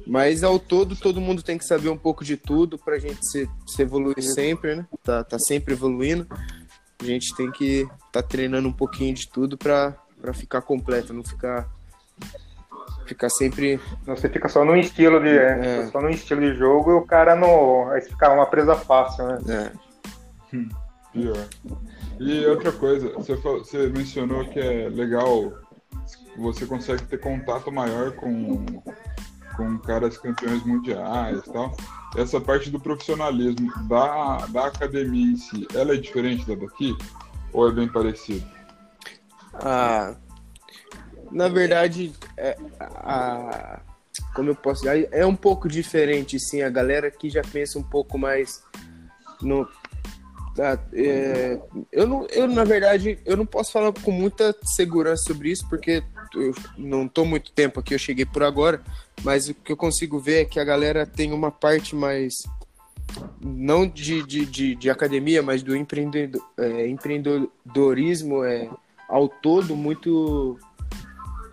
Mas 0.06 0.44
ao 0.44 0.58
todo, 0.58 0.94
todo 0.94 1.20
mundo 1.20 1.42
tem 1.42 1.58
que 1.58 1.64
saber 1.64 1.88
um 1.88 1.96
pouco 1.96 2.24
de 2.24 2.36
tudo 2.36 2.78
pra 2.78 2.98
gente 2.98 3.26
se, 3.26 3.48
se 3.66 3.82
evoluir 3.82 4.22
sempre, 4.22 4.76
né? 4.76 4.86
Tá, 5.02 5.24
tá 5.24 5.38
sempre 5.38 5.74
evoluindo. 5.74 6.26
A 7.00 7.04
gente 7.04 7.34
tem 7.34 7.50
que 7.50 7.86
tá 8.12 8.22
treinando 8.22 8.68
um 8.68 8.72
pouquinho 8.72 9.12
de 9.14 9.28
tudo 9.28 9.58
pra, 9.58 9.94
pra 10.20 10.32
ficar 10.32 10.62
completo, 10.62 11.12
não 11.12 11.24
ficar. 11.24 11.68
Ficar 13.04 13.28
sempre 13.28 13.78
Não, 14.04 14.16
Você 14.16 14.28
fica 14.28 14.48
só 14.48 14.64
num 14.64 14.76
estilo 14.76 15.20
de. 15.20 15.28
É. 15.28 15.86
Só 15.92 16.00
num 16.00 16.08
estilo 16.10 16.40
de 16.40 16.54
jogo 16.56 16.90
e 16.90 16.94
o 16.94 17.02
cara 17.04 17.36
no. 17.36 17.88
Aí 17.90 18.00
fica 18.00 18.32
uma 18.32 18.46
presa 18.46 18.74
fácil, 18.74 19.26
né? 19.26 19.38
é, 19.48 20.58
Pior. 21.12 21.46
E 22.18 22.46
outra 22.46 22.72
coisa, 22.72 23.12
você, 23.12 23.36
falou- 23.36 23.64
você 23.64 23.88
mencionou 23.88 24.48
que 24.48 24.58
é 24.58 24.88
legal, 24.88 25.52
você 26.36 26.66
consegue 26.66 27.02
ter 27.04 27.18
contato 27.18 27.70
maior 27.70 28.12
com, 28.12 28.64
com 29.56 29.78
caras 29.78 30.18
campeões 30.18 30.64
mundiais 30.64 31.42
tal. 31.52 31.74
Essa 32.16 32.40
parte 32.40 32.70
do 32.70 32.78
profissionalismo 32.80 33.72
da, 33.88 34.46
da 34.46 34.66
academia 34.66 35.32
em 35.32 35.36
si, 35.36 35.66
ela 35.74 35.94
é 35.94 35.96
diferente 35.96 36.46
da 36.46 36.54
daqui? 36.54 36.96
Ou 37.52 37.68
é 37.68 37.72
bem 37.72 37.88
parecido? 37.88 38.46
Ah, 39.54 40.14
na 41.30 41.48
verdade, 41.48 42.12
é, 42.36 42.56
a, 42.80 43.80
como 44.34 44.50
eu 44.50 44.54
posso 44.54 44.82
dizer, 44.82 45.08
é 45.12 45.24
um 45.24 45.36
pouco 45.36 45.68
diferente, 45.68 46.38
sim. 46.38 46.62
A 46.62 46.70
galera 46.70 47.10
que 47.10 47.30
já 47.30 47.42
pensa 47.42 47.78
um 47.78 47.82
pouco 47.82 48.18
mais 48.18 48.62
no. 49.40 49.68
ah, 50.58 50.78
é, 50.92 51.60
eu, 51.92 52.06
não, 52.06 52.26
eu, 52.30 52.46
na 52.46 52.64
verdade, 52.64 53.18
eu 53.24 53.36
não 53.36 53.46
posso 53.46 53.72
falar 53.72 53.92
com 53.92 54.10
muita 54.10 54.54
segurança 54.62 55.24
sobre 55.24 55.50
isso, 55.50 55.66
porque 55.68 56.02
eu 56.36 56.54
não 56.76 57.08
tô 57.08 57.24
muito 57.24 57.50
tempo 57.52 57.80
aqui, 57.80 57.94
eu 57.94 57.98
cheguei 57.98 58.24
por 58.24 58.42
agora, 58.42 58.82
mas 59.22 59.48
o 59.48 59.54
que 59.54 59.72
eu 59.72 59.76
consigo 59.76 60.18
ver 60.18 60.42
é 60.42 60.44
que 60.44 60.60
a 60.60 60.64
galera 60.64 61.06
tem 61.06 61.32
uma 61.32 61.50
parte 61.50 61.94
mais 61.94 62.44
não 63.40 63.86
de, 63.86 64.22
de, 64.22 64.44
de, 64.44 64.74
de 64.74 64.90
academia, 64.90 65.42
mas 65.42 65.62
do 65.62 65.76
empreendedor, 65.76 66.42
é, 66.58 66.88
empreendedorismo 66.88 68.44
é, 68.44 68.68
ao 69.08 69.28
todo 69.28 69.76
muito 69.76 70.58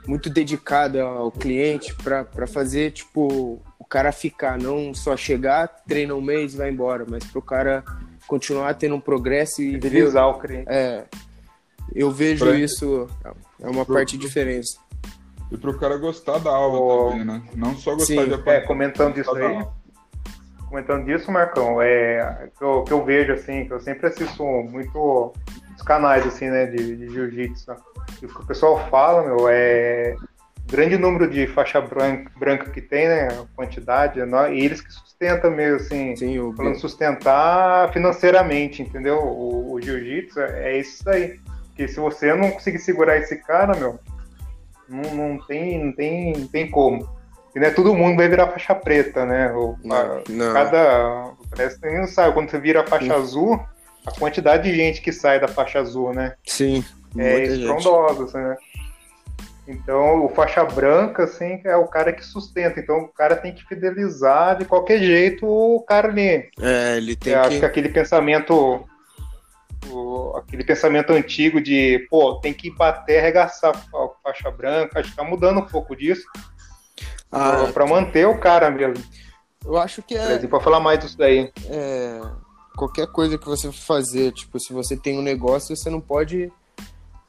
muito 0.06 0.30
dedicada 0.30 1.02
ao 1.02 1.32
cliente 1.32 1.96
para 1.96 2.46
fazer 2.46 2.92
tipo 2.92 3.62
o 3.80 3.86
cara 3.86 4.12
ficar, 4.12 4.58
não 4.58 4.94
só 4.94 5.16
chegar, 5.16 5.68
treina 5.88 6.13
um 6.13 6.22
mês 6.22 6.54
e 6.54 6.58
vai 6.58 6.70
embora, 6.70 7.06
mas 7.08 7.24
para 7.24 7.40
o 7.40 7.42
cara 7.42 7.84
continuar 8.28 8.74
tendo 8.74 8.96
um 8.96 9.00
progresso 9.00 9.62
e 9.62 9.74
Fidelizar 9.74 10.28
o 10.28 10.40
cliente. 10.40 10.66
é, 10.68 11.06
eu 11.94 12.12
vejo 12.12 12.54
isso 12.56 13.08
é 13.63 13.67
uma 13.70 13.86
Pro- 13.86 13.96
parte 13.96 14.17
de 14.17 14.25
diferença. 14.27 14.77
E 15.51 15.58
pro 15.58 15.77
cara 15.79 15.98
gostar 15.98 16.38
da 16.39 16.50
aula 16.51 16.79
Ô, 16.79 17.10
também, 17.12 17.25
né? 17.25 17.41
Não 17.55 17.75
só 17.75 17.91
gostar 17.96 18.05
sim, 18.05 18.25
de 18.27 18.32
É, 18.34 18.36
aprender. 18.36 18.67
comentando 18.67 19.13
disso 19.13 19.36
aí, 19.36 19.65
comentando 20.67 21.05
disso, 21.05 21.32
Marcão, 21.32 21.82
é 21.82 22.50
que 22.58 22.63
eu, 22.63 22.84
que 22.84 22.91
eu 22.93 23.03
vejo 23.05 23.34
assim, 23.34 23.65
que 23.65 23.72
eu 23.74 23.79
sempre 23.79 24.08
assisto 24.08 24.43
muito 24.43 25.34
os 25.75 25.82
canais 25.84 26.25
assim, 26.25 26.50
né, 26.50 26.65
de, 26.65 26.96
de 26.96 27.10
jiu-jitsu. 27.10 27.72
né? 27.72 27.77
E 28.22 28.25
o 28.25 28.29
que 28.29 28.41
o 28.41 28.46
pessoal 28.46 28.79
fala, 28.89 29.24
meu, 29.24 29.48
é 29.50 30.15
grande 30.65 30.98
número 30.98 31.29
de 31.29 31.46
faixa 31.48 31.79
branca, 31.79 32.32
branca 32.38 32.72
que 32.72 32.82
tem, 32.82 33.08
né, 33.08 33.27
a 33.27 33.46
quantidade, 33.55 34.20
é 34.20 34.25
nó- 34.25 34.48
e 34.48 34.60
eles 34.62 34.82
que 34.82 34.91
sustentam 34.91 35.51
mesmo 35.51 35.75
assim, 35.77 36.15
Sim, 36.15 36.39
o 36.39 36.53
falando 36.55 36.79
sustentar 36.79 37.91
financeiramente, 37.93 38.82
entendeu? 38.82 39.20
O, 39.20 39.74
o 39.74 39.82
jiu-jitsu 39.82 40.39
é 40.39 40.79
isso 40.79 41.08
aí. 41.08 41.39
Porque 41.74 41.88
se 41.88 42.00
você 42.00 42.34
não 42.36 42.51
conseguir 42.51 42.77
segurar 42.77 43.18
esse 43.18 43.36
cara, 43.38 43.75
meu, 43.75 44.00
não, 44.88 45.15
não 45.15 45.46
tem, 45.46 45.84
não 45.84 45.92
tem, 45.92 46.34
não 46.34 46.48
tem 46.48 46.70
como. 46.70 47.10
E 47.56 47.60
não 47.60 47.68
é 47.68 47.72
todo 47.72 47.96
mundo 47.96 48.15
vai 48.15 48.30
virar 48.30 48.48
faixa 48.48 48.75
preta, 48.75 49.25
né? 49.25 49.51
O, 49.53 49.75
Não. 50.30 50.53
Cada. 50.53 51.32
Parece 51.50 51.80
que 51.80 51.89
não 51.89 52.08
sabe. 52.08 52.34
Quando 52.34 52.50
você 52.50 52.60
vira 52.60 52.86
faixa 52.86 53.15
azul, 53.15 53.60
a 54.06 54.12
quantidade 54.12 54.70
de 54.70 54.75
gente 54.75 55.01
que 55.01 55.12
sai 55.12 55.39
da 55.39 55.48
faixa 55.48 55.80
azul, 55.80 56.13
né? 56.13 56.36
sim, 56.46 56.84
É 57.18 57.44
estrondosa, 57.44 58.24
assim, 58.25 58.38
né? 58.38 58.58
Então, 59.68 60.25
o 60.25 60.30
faixa 60.30 60.63
branca, 60.65 61.24
assim, 61.24 61.62
é 61.63 61.75
o 61.75 61.88
cara 61.88 62.12
que 62.12 62.24
sustenta. 62.25 62.80
Então, 62.80 62.98
o 63.00 63.08
cara 63.08 63.36
tem 63.36 63.53
que 63.53 63.65
fidelizar 63.65 64.58
de 64.58 64.65
qualquer 64.65 65.00
jeito 65.00 65.48
o 65.48 65.82
cara 65.88 66.10
ali. 66.10 66.50
É, 66.62 66.98
ele 66.98 67.15
tem 67.15 67.34
acho 67.34 67.50
que 67.50 67.60
que 67.60 67.65
aquele 67.65 67.89
pensamento. 67.89 68.86
O- 69.90 70.36
aquele 70.38 70.63
pensamento 70.63 71.12
antigo 71.13 71.62
de, 71.62 72.08
pô, 72.10 72.36
tem 72.36 72.54
que 72.54 72.70
bater, 72.72 73.20
arregaçar 73.20 73.72
a 73.75 74.08
faixa 74.24 74.50
branca, 74.52 75.00
acho 75.00 75.10
que 75.12 75.16
tá 75.16 75.24
mudando 75.24 75.60
um 75.60 75.66
pouco 75.66 75.96
disso. 75.96 76.24
Ah, 77.32 77.68
pra 77.74 77.86
manter 77.88 78.28
o 78.28 78.40
cara 78.40 78.70
mesmo. 78.70 79.04
eu 79.66 79.78
acho 79.78 80.02
que 80.04 80.16
é, 80.16 80.38
pra 80.48 80.60
falar 80.60 80.80
mais 80.80 81.00
disso 81.00 81.18
daí. 81.18 81.52
é, 81.70 82.22
qualquer 82.75 83.08
coisa 83.08 83.38
que 83.38 83.46
você 83.46 83.72
fazer, 83.72 84.32
tipo, 84.34 84.60
se 84.60 84.72
você 84.74 84.96
tem 84.98 85.18
um 85.18 85.22
negócio, 85.24 85.75
você 85.75 85.90
não 85.90 86.02
pode 86.02 86.52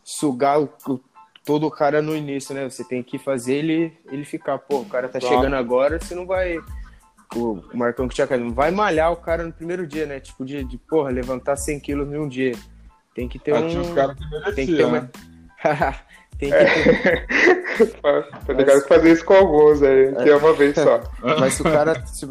sugar 0.03 0.61
o, 0.61 0.69
o- 0.89 1.01
todo 1.45 1.67
o 1.67 1.71
cara 1.71 2.01
no 2.03 2.15
início, 2.17 2.55
né? 2.55 2.69
Você 2.69 2.83
tem 2.85 3.03
que 3.03 3.19
fazer 3.19 3.55
ele, 3.57 3.99
ele 4.11 4.25
ficar, 4.25 4.59
pô, 4.59 4.79
o 4.81 4.85
cara 4.87 5.09
tá 5.09 5.21
Claro. 5.21 5.37
chegando 5.37 5.55
agora, 5.57 5.99
você 6.01 6.15
não 6.15 6.27
vai. 6.27 6.59
O 7.35 7.63
Marcão 7.75 8.07
que 8.09 8.15
tinha 8.15 8.27
não 8.39 8.53
vai 8.53 8.71
malhar 8.71 9.13
o 9.13 9.17
cara 9.17 9.43
no 9.45 9.53
primeiro 9.53 9.87
dia, 9.87 10.07
né? 10.07 10.21
Tipo, 10.21 10.45
de, 10.45 10.63
de 10.65 10.79
porra, 10.79 11.11
levantar 11.11 11.57
100 11.57 11.81
quilos 11.81 12.13
em 12.13 12.17
um 12.19 12.29
dia. 12.29 12.55
Tem 13.15 13.29
que 13.29 13.39
ter 13.39 13.55
Ah, 13.55 13.61
um. 13.61 13.69
tinha 13.69 13.81
uns 13.83 13.91
caras 13.93 14.17
que 14.17 14.53
tem 14.55 14.67
que 14.67 14.77
ter 14.77 14.85
uma. 14.85 15.01
né? 15.01 15.11
tem 16.39 16.51
que 16.51 16.57
ter. 16.59 17.27
Tá 18.47 18.53
ligado 18.53 18.83
que 18.83 18.89
fazer 18.89 19.13
isso 19.13 19.25
com 19.25 19.35
alguns 19.35 19.83
aí, 19.83 20.15
que 20.23 20.29
é 20.31 20.37
uma 20.37 20.53
vez 20.53 20.77
só. 20.77 21.01
Mas 21.41 21.55
se 21.55 21.63
o 21.63 21.65
cara. 21.65 22.07
se- 22.07 22.27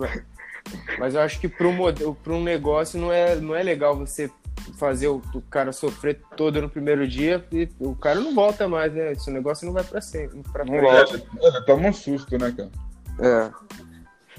Mas 0.98 1.16
eu 1.16 1.22
acho 1.22 1.38
que 1.40 1.50
para 1.50 1.68
um, 1.68 1.78
pra 2.16 2.34
um 2.34 2.42
negócio 2.42 2.98
não 3.00 3.12
é, 3.12 3.36
não 3.36 3.54
é 3.54 3.62
legal 3.62 3.96
você 3.98 4.32
fazer 4.78 5.10
o, 5.10 5.22
o 5.36 5.42
cara 5.42 5.74
sofrer 5.74 6.22
todo 6.38 6.62
no 6.62 6.70
primeiro 6.70 7.06
dia 7.06 7.44
e 7.52 7.68
o 7.80 7.94
cara 7.94 8.22
não 8.22 8.34
volta 8.34 8.68
mais, 8.70 8.94
né? 8.94 9.12
Esse 9.12 9.30
negócio 9.30 9.66
não 9.66 9.74
vai 9.74 9.84
para 9.84 10.00
sempre. 10.00 10.42
Pra 10.54 10.64
Não 10.64 10.80
volta. 10.80 11.22
Toma 11.66 11.90
um 11.90 11.94
susto, 11.94 12.38
né, 12.38 12.54
cara? 12.56 12.72
É. 13.20 13.52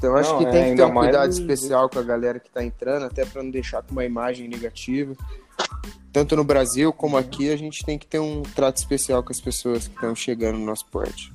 Então 0.04 0.12
eu 0.12 0.18
acho 0.20 0.32
Não, 0.32 0.38
que 0.40 0.44
é, 0.44 0.50
tem 0.50 0.70
que 0.73 0.76
ter 0.76 0.84
um 0.84 0.92
mais 0.92 1.06
cuidado 1.08 1.26
no- 1.28 1.32
especial 1.32 1.88
com 1.88 1.99
a 1.99 2.02
galera 2.02 2.38
que 2.38 2.50
tá 2.50 2.62
entrando, 2.62 3.06
até 3.06 3.25
para 3.25 3.42
não 3.42 3.50
deixar 3.50 3.82
com 3.82 3.92
uma 3.92 4.04
imagem 4.04 4.46
negativa. 4.46 5.14
Tanto 6.12 6.37
no 6.37 6.44
Brasil 6.44 6.92
como 6.92 7.16
aqui, 7.16 7.50
a 7.50 7.56
gente 7.56 7.82
tem 7.87 7.99
que 7.99 8.06
ter 8.06 8.18
um 8.18 8.42
trato 8.42 8.76
especial 8.76 9.23
com 9.23 9.32
as 9.32 9.40
pessoas 9.40 9.88
que 9.88 9.94
estão 9.94 10.14
chegando 10.14 10.58
no 10.58 10.66
nosso 10.66 10.84
porte. 10.90 11.32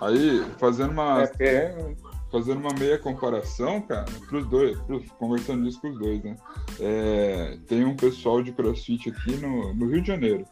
Aí, 0.00 0.42
fazendo 0.58 0.92
uma, 0.92 1.22
É, 1.24 1.26
porque- 1.26 1.94
fazendo 2.32 2.58
uma 2.60 2.72
meia 2.72 2.98
comparação, 2.98 3.82
cara, 3.82 4.06
pros 4.30 4.46
dois, 4.46 4.78
pros- 4.80 5.04
conversando 5.18 5.62
disso 5.64 5.78
com 5.82 5.88
os 5.90 5.98
dois, 5.98 6.22
né? 6.24 6.36
É, 6.80 7.58
tem 7.68 7.84
um 7.84 7.94
pessoal 7.94 8.42
de 8.42 8.50
crossfit 8.50 9.10
aqui 9.10 9.36
no, 9.36 9.74
no 9.74 9.86
Rio 9.90 10.00
de 10.00 10.08
Janeiro, 10.08 10.46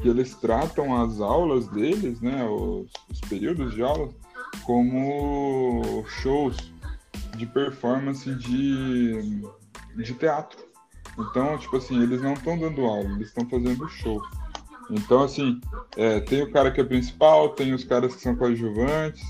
que 0.00 0.08
eles 0.08 0.34
tratam 0.34 1.00
as 1.02 1.20
aulas 1.20 1.68
deles, 1.68 2.18
né? 2.22 2.44
Os, 2.48 2.90
os 3.10 3.20
períodos 3.28 3.74
de 3.74 3.82
aula, 3.82 4.08
como 4.66 6.04
shows. 6.20 6.56
de 7.36 7.46
performance 7.46 8.34
de, 8.34 9.42
de 9.94 10.14
teatro. 10.14 10.58
Então, 11.18 11.56
tipo 11.58 11.76
assim, 11.76 12.02
eles 12.02 12.20
não 12.20 12.34
estão 12.34 12.58
dando 12.58 12.84
aula, 12.84 13.10
eles 13.10 13.28
estão 13.28 13.48
fazendo 13.48 13.88
show. 13.88 14.20
Então, 14.90 15.22
assim, 15.22 15.60
é, 15.96 16.20
tem 16.20 16.42
o 16.42 16.50
cara 16.50 16.70
que 16.70 16.80
é 16.80 16.84
principal, 16.84 17.50
tem 17.50 17.72
os 17.74 17.84
caras 17.84 18.14
que 18.14 18.22
são 18.22 18.36
coadjuvantes. 18.36 19.22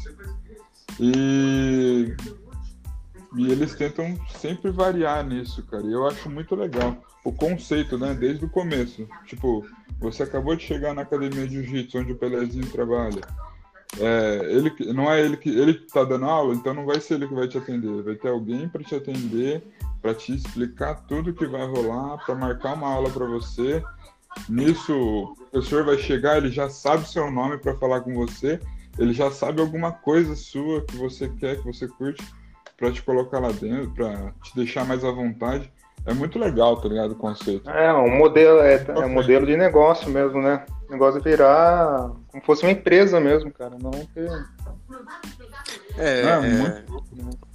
E, 0.99 2.15
e 3.37 3.51
eles 3.51 3.75
tentam 3.75 4.17
sempre 4.39 4.71
variar 4.71 5.25
nisso, 5.27 5.63
cara. 5.65 5.85
E 5.85 5.93
eu 5.93 6.07
acho 6.07 6.29
muito 6.31 6.55
legal. 6.55 6.97
O 7.25 7.33
conceito, 7.33 7.99
né? 7.99 8.15
Desde 8.15 8.45
o 8.45 8.51
começo. 8.51 9.09
Tipo, 9.27 9.67
você 9.99 10.23
acabou 10.23 10.55
de 10.55 10.63
chegar 10.63 10.95
na 10.95 11.03
academia 11.03 11.47
de 11.47 11.55
jiu-jitsu, 11.55 11.99
onde 11.99 12.13
o 12.13 12.17
Pelezinho 12.17 12.71
trabalha. 12.71 13.23
É, 13.99 14.53
ele, 14.53 14.93
não 14.93 15.11
é 15.11 15.21
ele 15.21 15.37
que 15.37 15.49
ele 15.49 15.75
tá 15.75 16.05
dando 16.05 16.27
aula, 16.27 16.55
então 16.55 16.75
não 16.75 16.85
vai 16.85 17.01
ser 17.01 17.15
ele 17.15 17.29
que 17.29 17.35
vai 17.35 17.49
te 17.49 17.59
atender. 17.59 18.03
Vai 18.03 18.15
ter 18.15 18.29
alguém 18.29 18.69
para 18.69 18.83
te 18.83 18.95
atender, 18.95 19.63
para 20.03 20.15
te 20.15 20.35
explicar 20.35 20.95
tudo 21.07 21.33
que 21.33 21.47
vai 21.47 21.67
rolar, 21.67 22.19
para 22.25 22.35
marcar 22.35 22.75
uma 22.75 22.89
aula 22.89 23.11
para 23.11 23.27
você. 23.27 23.83
Nisso, 24.49 24.95
o 24.95 25.35
professor 25.51 25.85
vai 25.85 25.97
chegar, 25.99 26.37
ele 26.37 26.51
já 26.51 26.69
sabe 26.69 27.09
seu 27.09 27.31
nome 27.31 27.57
para 27.59 27.75
falar 27.77 28.03
com 28.03 28.15
você, 28.15 28.61
ele 28.99 29.15
já 29.15 29.31
sabe 29.31 29.61
alguma 29.61 29.93
coisa 29.93 30.37
sua 30.37 30.83
que 30.83 30.97
você 30.97 31.29
quer, 31.29 31.57
que 31.57 31.65
você 31.65 31.89
curte, 31.89 32.23
para 32.77 32.93
te 32.93 33.03
colocar 33.03 33.39
lá 33.39 33.51
dentro, 33.51 33.91
para 33.93 34.33
te 34.43 34.55
deixar 34.55 34.85
mais 34.85 35.05
à 35.05 35.11
vontade. 35.11 35.73
É 36.07 36.15
muito 36.15 36.39
legal, 36.39 36.77
tá 36.81 36.89
ligado? 36.89 37.13
O 37.13 37.17
conceito. 37.17 37.69
É, 37.69 37.93
um 37.93 38.17
modelo, 38.17 38.61
é, 38.61 38.85
é 38.89 39.05
um 39.05 39.13
modelo 39.13 39.45
de 39.45 39.57
negócio 39.57 40.09
mesmo, 40.09 40.41
né? 40.41 40.65
O 40.89 40.93
negócio 40.93 41.19
é 41.19 41.23
virar 41.23 42.13
como 42.29 42.45
fosse 42.45 42.63
uma 42.63 42.73
empresa 42.73 43.19
mesmo, 43.21 43.53
cara. 43.53 43.77
Não 43.81 43.91
ter. 43.91 44.31
É, 45.99 46.21
É, 46.21 46.31
é, 46.31 46.41
muito 46.41 47.47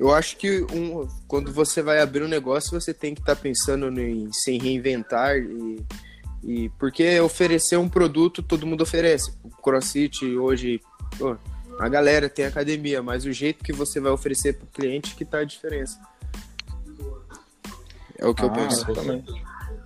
eu 0.00 0.14
acho 0.14 0.38
que 0.38 0.62
um, 0.72 1.06
quando 1.28 1.52
você 1.52 1.82
vai 1.82 2.00
abrir 2.00 2.22
um 2.22 2.28
negócio, 2.28 2.70
você 2.70 2.94
tem 2.94 3.14
que 3.14 3.20
estar 3.20 3.36
pensando 3.36 4.00
em 4.00 4.32
se 4.32 4.56
reinventar 4.56 5.36
e, 5.36 5.84
e 6.42 6.68
porque 6.78 7.20
oferecer 7.20 7.76
um 7.76 7.86
produto 7.86 8.42
todo 8.42 8.66
mundo 8.66 8.80
oferece. 8.80 9.30
O 9.44 9.50
CrossFit 9.50 10.24
hoje, 10.38 10.80
pô, 11.18 11.36
a 11.78 11.86
galera 11.86 12.30
tem 12.30 12.46
academia, 12.46 13.02
mas 13.02 13.26
o 13.26 13.32
jeito 13.32 13.62
que 13.62 13.74
você 13.74 14.00
vai 14.00 14.10
oferecer 14.10 14.54
para 14.54 14.64
o 14.64 14.68
cliente 14.68 15.14
que 15.14 15.22
tá 15.22 15.40
a 15.40 15.44
diferença. 15.44 16.00
É 18.20 18.26
o 18.26 18.34
que 18.34 18.44
eu 18.44 18.48
Ah, 18.50 18.54
penso. 18.54 18.86
com 18.86 18.94
certeza. 18.94 19.38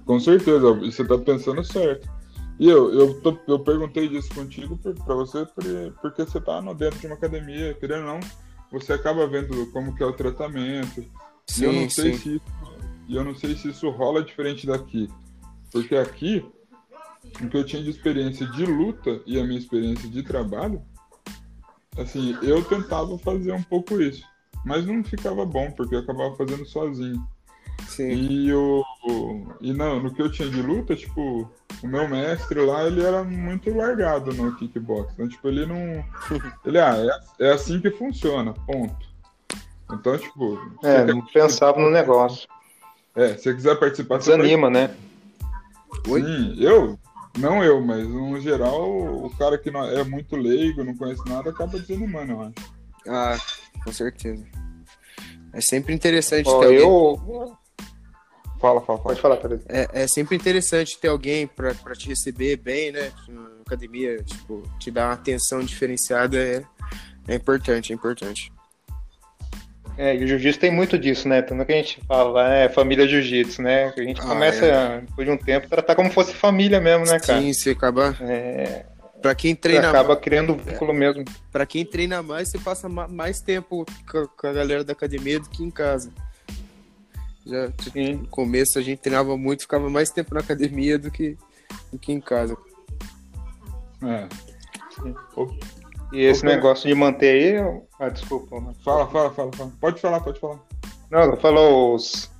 Com 0.04 0.20
certeza, 0.20 0.72
você 0.74 1.04
tá 1.04 1.16
pensando 1.18 1.64
certo. 1.64 2.08
E 2.58 2.68
eu, 2.68 2.92
eu, 2.92 3.20
tô- 3.20 3.38
eu 3.48 3.58
perguntei 3.60 4.08
disso 4.08 4.32
contigo 4.34 4.76
por, 4.76 4.94
pra 4.94 5.14
você 5.14 5.44
por- 5.46 5.64
porque 6.00 6.24
você 6.24 6.40
tá 6.40 6.60
no 6.60 6.74
dentro 6.74 6.98
de 7.00 7.06
uma 7.06 7.16
academia, 7.16 7.74
querendo 7.74 8.06
ou 8.06 8.14
não, 8.14 8.20
você 8.70 8.92
acaba 8.92 9.26
vendo 9.26 9.66
como 9.72 9.94
que 9.94 10.02
é 10.02 10.06
o 10.06 10.12
tratamento. 10.12 11.00
e 11.58 11.62
eu 11.64 11.72
não 11.72 11.82
Sim, 11.82 11.88
sei 11.90 12.12
sim. 12.14 12.18
se 12.18 12.42
e 13.08 13.16
eu 13.16 13.22
não 13.24 13.34
sei 13.34 13.54
se 13.56 13.68
isso 13.68 13.88
rola 13.90 14.22
diferente 14.22 14.66
daqui. 14.66 15.08
Porque 15.72 15.94
aqui, 15.96 16.44
o 17.42 17.48
que 17.48 17.56
eu 17.56 17.64
tinha 17.64 17.82
de 17.82 17.90
experiência 17.90 18.46
de 18.46 18.64
luta 18.64 19.20
e 19.26 19.38
a 19.38 19.44
minha 19.44 19.58
experiência 19.58 20.08
de 20.08 20.22
trabalho, 20.22 20.80
assim, 21.98 22.36
eu 22.42 22.62
tentava 22.64 23.18
fazer 23.18 23.52
um 23.52 23.62
pouco 23.62 24.00
isso. 24.00 24.22
Mas 24.64 24.86
não 24.86 25.04
ficava 25.04 25.44
bom, 25.44 25.70
porque 25.72 25.94
eu 25.94 25.98
acabava 26.00 26.34
fazendo 26.36 26.64
sozinho. 26.64 27.22
Sim. 27.88 28.10
E, 28.10 28.52
o, 28.52 28.84
e 29.60 29.72
não, 29.72 30.00
no 30.00 30.12
que 30.12 30.20
eu 30.20 30.30
tinha 30.30 30.48
de 30.48 30.60
luta, 30.60 30.96
tipo, 30.96 31.50
o 31.82 31.86
meu 31.86 32.08
mestre 32.08 32.60
lá, 32.60 32.84
ele 32.84 33.02
era 33.02 33.22
muito 33.22 33.72
largado 33.74 34.32
no 34.32 34.54
kickbox. 34.56 35.12
Então, 35.12 35.28
tipo, 35.28 35.48
ele 35.48 35.66
não. 35.66 36.04
Ele, 36.64 36.78
ah, 36.78 36.96
é, 37.38 37.46
é 37.46 37.52
assim 37.52 37.80
que 37.80 37.90
funciona, 37.90 38.52
ponto. 38.66 39.06
Então, 39.92 40.18
tipo, 40.18 40.58
É, 40.82 41.04
você 41.04 41.12
não 41.12 41.26
pensava 41.26 41.78
no 41.78 41.90
negócio. 41.90 42.48
é, 43.14 43.36
se 43.36 43.44
você 43.44 43.54
quiser 43.54 43.78
participar, 43.78 44.20
você 44.20 44.36
Desanima, 44.36 44.70
né? 44.70 44.94
Oi? 46.08 46.22
Sim, 46.22 46.56
eu, 46.58 46.98
não 47.38 47.62
eu, 47.62 47.80
mas 47.80 48.08
no 48.08 48.40
geral, 48.40 48.90
o 48.90 49.30
cara 49.36 49.58
que 49.58 49.70
não 49.70 49.84
é 49.84 50.02
muito 50.04 50.36
leigo, 50.36 50.82
não 50.84 50.96
conhece 50.96 51.22
nada, 51.28 51.50
acaba 51.50 51.78
desanimando, 51.78 52.32
eu 52.32 52.42
acho. 52.42 52.74
Ah, 53.06 53.36
com 53.84 53.92
certeza. 53.92 54.44
É 55.52 55.60
sempre 55.60 55.94
interessante 55.94 56.48
Ó, 56.48 56.58
ter 56.60 56.82
alguém. 56.82 57.56
Fala, 58.64 58.80
fala, 58.80 58.98
fala. 58.98 59.14
Pode 59.16 59.20
falar. 59.20 59.38
É, 59.68 60.04
é 60.04 60.08
sempre 60.08 60.34
interessante 60.34 60.98
ter 60.98 61.08
alguém 61.08 61.46
pra, 61.46 61.74
pra 61.74 61.94
te 61.94 62.08
receber 62.08 62.56
bem, 62.56 62.92
né? 62.92 63.12
Na 63.28 63.46
academia, 63.66 64.22
tipo, 64.22 64.62
te 64.78 64.90
dar 64.90 65.08
uma 65.08 65.12
atenção 65.12 65.60
diferenciada 65.60 66.38
é, 66.38 66.62
é 67.28 67.34
importante, 67.34 67.92
é 67.92 67.94
importante. 67.94 68.50
É, 69.98 70.16
e 70.16 70.24
o 70.24 70.26
jiu-jitsu 70.26 70.58
tem 70.58 70.70
muito 70.72 70.98
disso, 70.98 71.28
né? 71.28 71.42
Tanto 71.42 71.62
que 71.66 71.72
a 71.72 71.76
gente 71.76 72.00
fala, 72.08 72.54
é 72.54 72.66
família 72.70 73.06
jiu-jitsu, 73.06 73.60
né? 73.60 73.90
Que 73.92 74.00
a 74.00 74.04
gente 74.04 74.22
Ah, 74.22 74.28
começa, 74.28 75.02
depois 75.06 75.28
de 75.28 75.34
um 75.34 75.36
tempo, 75.36 75.68
tratar 75.68 75.94
como 75.94 76.10
fosse 76.10 76.32
família 76.32 76.80
mesmo, 76.80 77.04
né, 77.04 77.20
cara? 77.20 77.40
Sim, 77.42 77.52
você 77.52 77.70
acaba. 77.70 78.16
É, 78.22 78.86
Pra 79.20 79.34
quem 79.34 79.54
você 79.54 79.60
treina, 79.60 79.90
acaba 79.90 80.16
criando 80.16 80.54
vínculo 80.56 80.94
mesmo. 80.94 81.22
pra 81.52 81.66
quem 81.66 81.84
treina 81.84 82.22
mais, 82.22 82.50
você 82.50 82.58
passa 82.58 82.88
ma- 82.88 83.08
mais 83.08 83.42
tempo 83.42 83.84
com 84.10 84.46
a 84.46 84.52
galera 84.54 84.82
da 84.82 84.94
academia 84.94 85.38
do 85.38 85.50
que 85.50 85.62
em 85.62 85.70
casa. 85.70 86.10
Já 87.46 87.70
tipo, 87.72 87.90
Sim. 87.92 88.14
no 88.14 88.26
começo 88.28 88.78
a 88.78 88.82
gente 88.82 88.98
treinava 89.00 89.36
muito, 89.36 89.62
ficava 89.62 89.88
mais 89.90 90.10
tempo 90.10 90.34
na 90.34 90.40
academia 90.40 90.98
do 90.98 91.10
que, 91.10 91.36
do 91.92 91.98
que 91.98 92.12
em 92.12 92.20
casa. 92.20 92.56
É. 94.02 94.28
E 96.12 96.20
esse 96.20 96.44
negócio 96.44 96.88
de 96.88 96.94
manter 96.94 97.34
aí. 97.34 97.54
eu- 97.56 97.86
Ah, 97.98 98.08
desculpa, 98.08 98.60
mano. 98.60 98.74
Fala, 98.84 99.06
fala, 99.08 99.30
fala, 99.32 99.50
fala. 99.52 99.72
Pode 99.80 100.00
falar, 100.00 100.20
pode 100.20 100.38
falar. 100.40 100.58
Não, 101.10 101.20
eu 101.22 101.36
falo 101.38 101.94
os. 101.94 102.30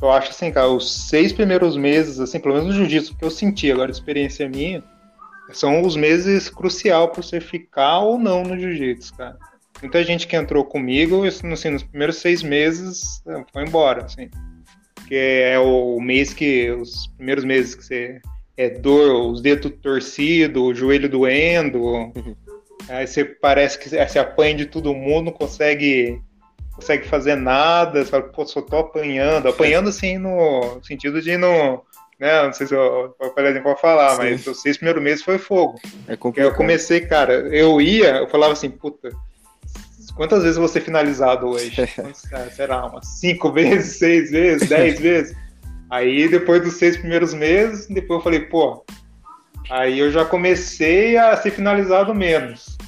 Eu 0.00 0.10
acho 0.10 0.30
assim, 0.30 0.50
cara, 0.50 0.68
os 0.68 1.08
seis 1.08 1.32
primeiros 1.32 1.76
meses, 1.76 2.18
assim, 2.18 2.40
pelo 2.40 2.54
menos 2.54 2.70
no 2.70 2.74
jiu-jitsu 2.74 3.16
que 3.16 3.24
eu 3.24 3.30
senti, 3.30 3.70
agora 3.70 3.90
experiência 3.90 4.48
minha, 4.48 4.82
são 5.52 5.82
os 5.82 5.94
meses 5.96 6.50
crucial 6.50 7.08
para 7.08 7.22
você 7.22 7.40
ficar 7.40 8.00
ou 8.00 8.18
não 8.18 8.42
no 8.42 8.58
jiu-jitsu, 8.58 9.14
cara. 9.16 9.38
Muita 9.80 10.02
gente 10.02 10.26
que 10.26 10.34
entrou 10.36 10.64
comigo, 10.64 11.24
assim, 11.24 11.46
nos 11.70 11.82
primeiros 11.84 12.16
seis 12.16 12.42
meses, 12.42 13.22
eh, 13.26 13.44
foi 13.52 13.62
embora, 13.64 14.04
assim. 14.04 14.28
Porque 15.02 15.16
é 15.16 15.58
o 15.58 16.00
mês 16.00 16.32
que, 16.32 16.70
os 16.70 17.08
primeiros 17.16 17.44
meses 17.44 17.74
que 17.74 17.84
você 17.84 18.20
é 18.56 18.70
dor, 18.70 19.30
os 19.30 19.42
dedos 19.42 19.72
torcidos, 19.82 20.62
o 20.62 20.74
joelho 20.74 21.08
doendo, 21.08 22.12
aí 22.88 23.06
você 23.06 23.24
parece 23.24 23.78
que 23.78 23.88
você 23.88 24.18
apanha 24.18 24.54
de 24.54 24.66
todo 24.66 24.94
mundo, 24.94 25.26
não 25.26 25.32
consegue 25.32 26.20
consegue 26.74 27.06
fazer 27.06 27.36
nada, 27.36 28.02
você 28.02 28.10
fala, 28.10 28.22
pô, 28.24 28.46
só 28.46 28.62
tô 28.62 28.78
apanhando, 28.78 29.46
apanhando 29.46 29.90
assim 29.90 30.16
no 30.16 30.80
sentido 30.82 31.20
de 31.20 31.36
no, 31.36 31.84
né, 32.18 32.44
não 32.44 32.52
sei 32.52 32.66
se 32.66 32.74
eu, 32.74 33.14
por 33.18 33.44
exemplo, 33.44 33.70
vou 33.70 33.76
falar, 33.76 34.10
Sim. 34.10 34.16
mas 34.18 34.46
os 34.46 34.62
seis 34.62 34.76
primeiros 34.76 35.02
meses 35.02 35.22
foi 35.22 35.38
fogo. 35.38 35.78
É 36.08 36.16
eu 36.36 36.54
comecei, 36.54 37.02
cara, 37.02 37.34
eu 37.34 37.80
ia, 37.80 38.16
eu 38.16 38.28
falava 38.28 38.54
assim, 38.54 38.70
puta, 38.70 39.10
quantas 40.10 40.42
vezes 40.42 40.70
ser 40.70 40.80
finalizado 40.80 41.48
hoje? 41.48 41.72
Será, 42.52 42.86
umas 42.86 43.06
cinco 43.18 43.52
vezes, 43.52 43.96
seis 43.98 44.30
vezes, 44.30 44.68
dez 44.68 44.98
vezes? 45.00 45.36
Aí 45.90 46.28
depois 46.28 46.62
dos 46.62 46.74
seis 46.74 46.96
primeiros 46.96 47.34
meses, 47.34 47.86
depois 47.86 48.18
eu 48.18 48.24
falei, 48.24 48.40
pô, 48.40 48.84
aí 49.70 49.98
eu 49.98 50.10
já 50.10 50.24
comecei 50.24 51.16
a 51.16 51.36
ser 51.36 51.50
finalizado 51.50 52.14
menos. 52.14 52.78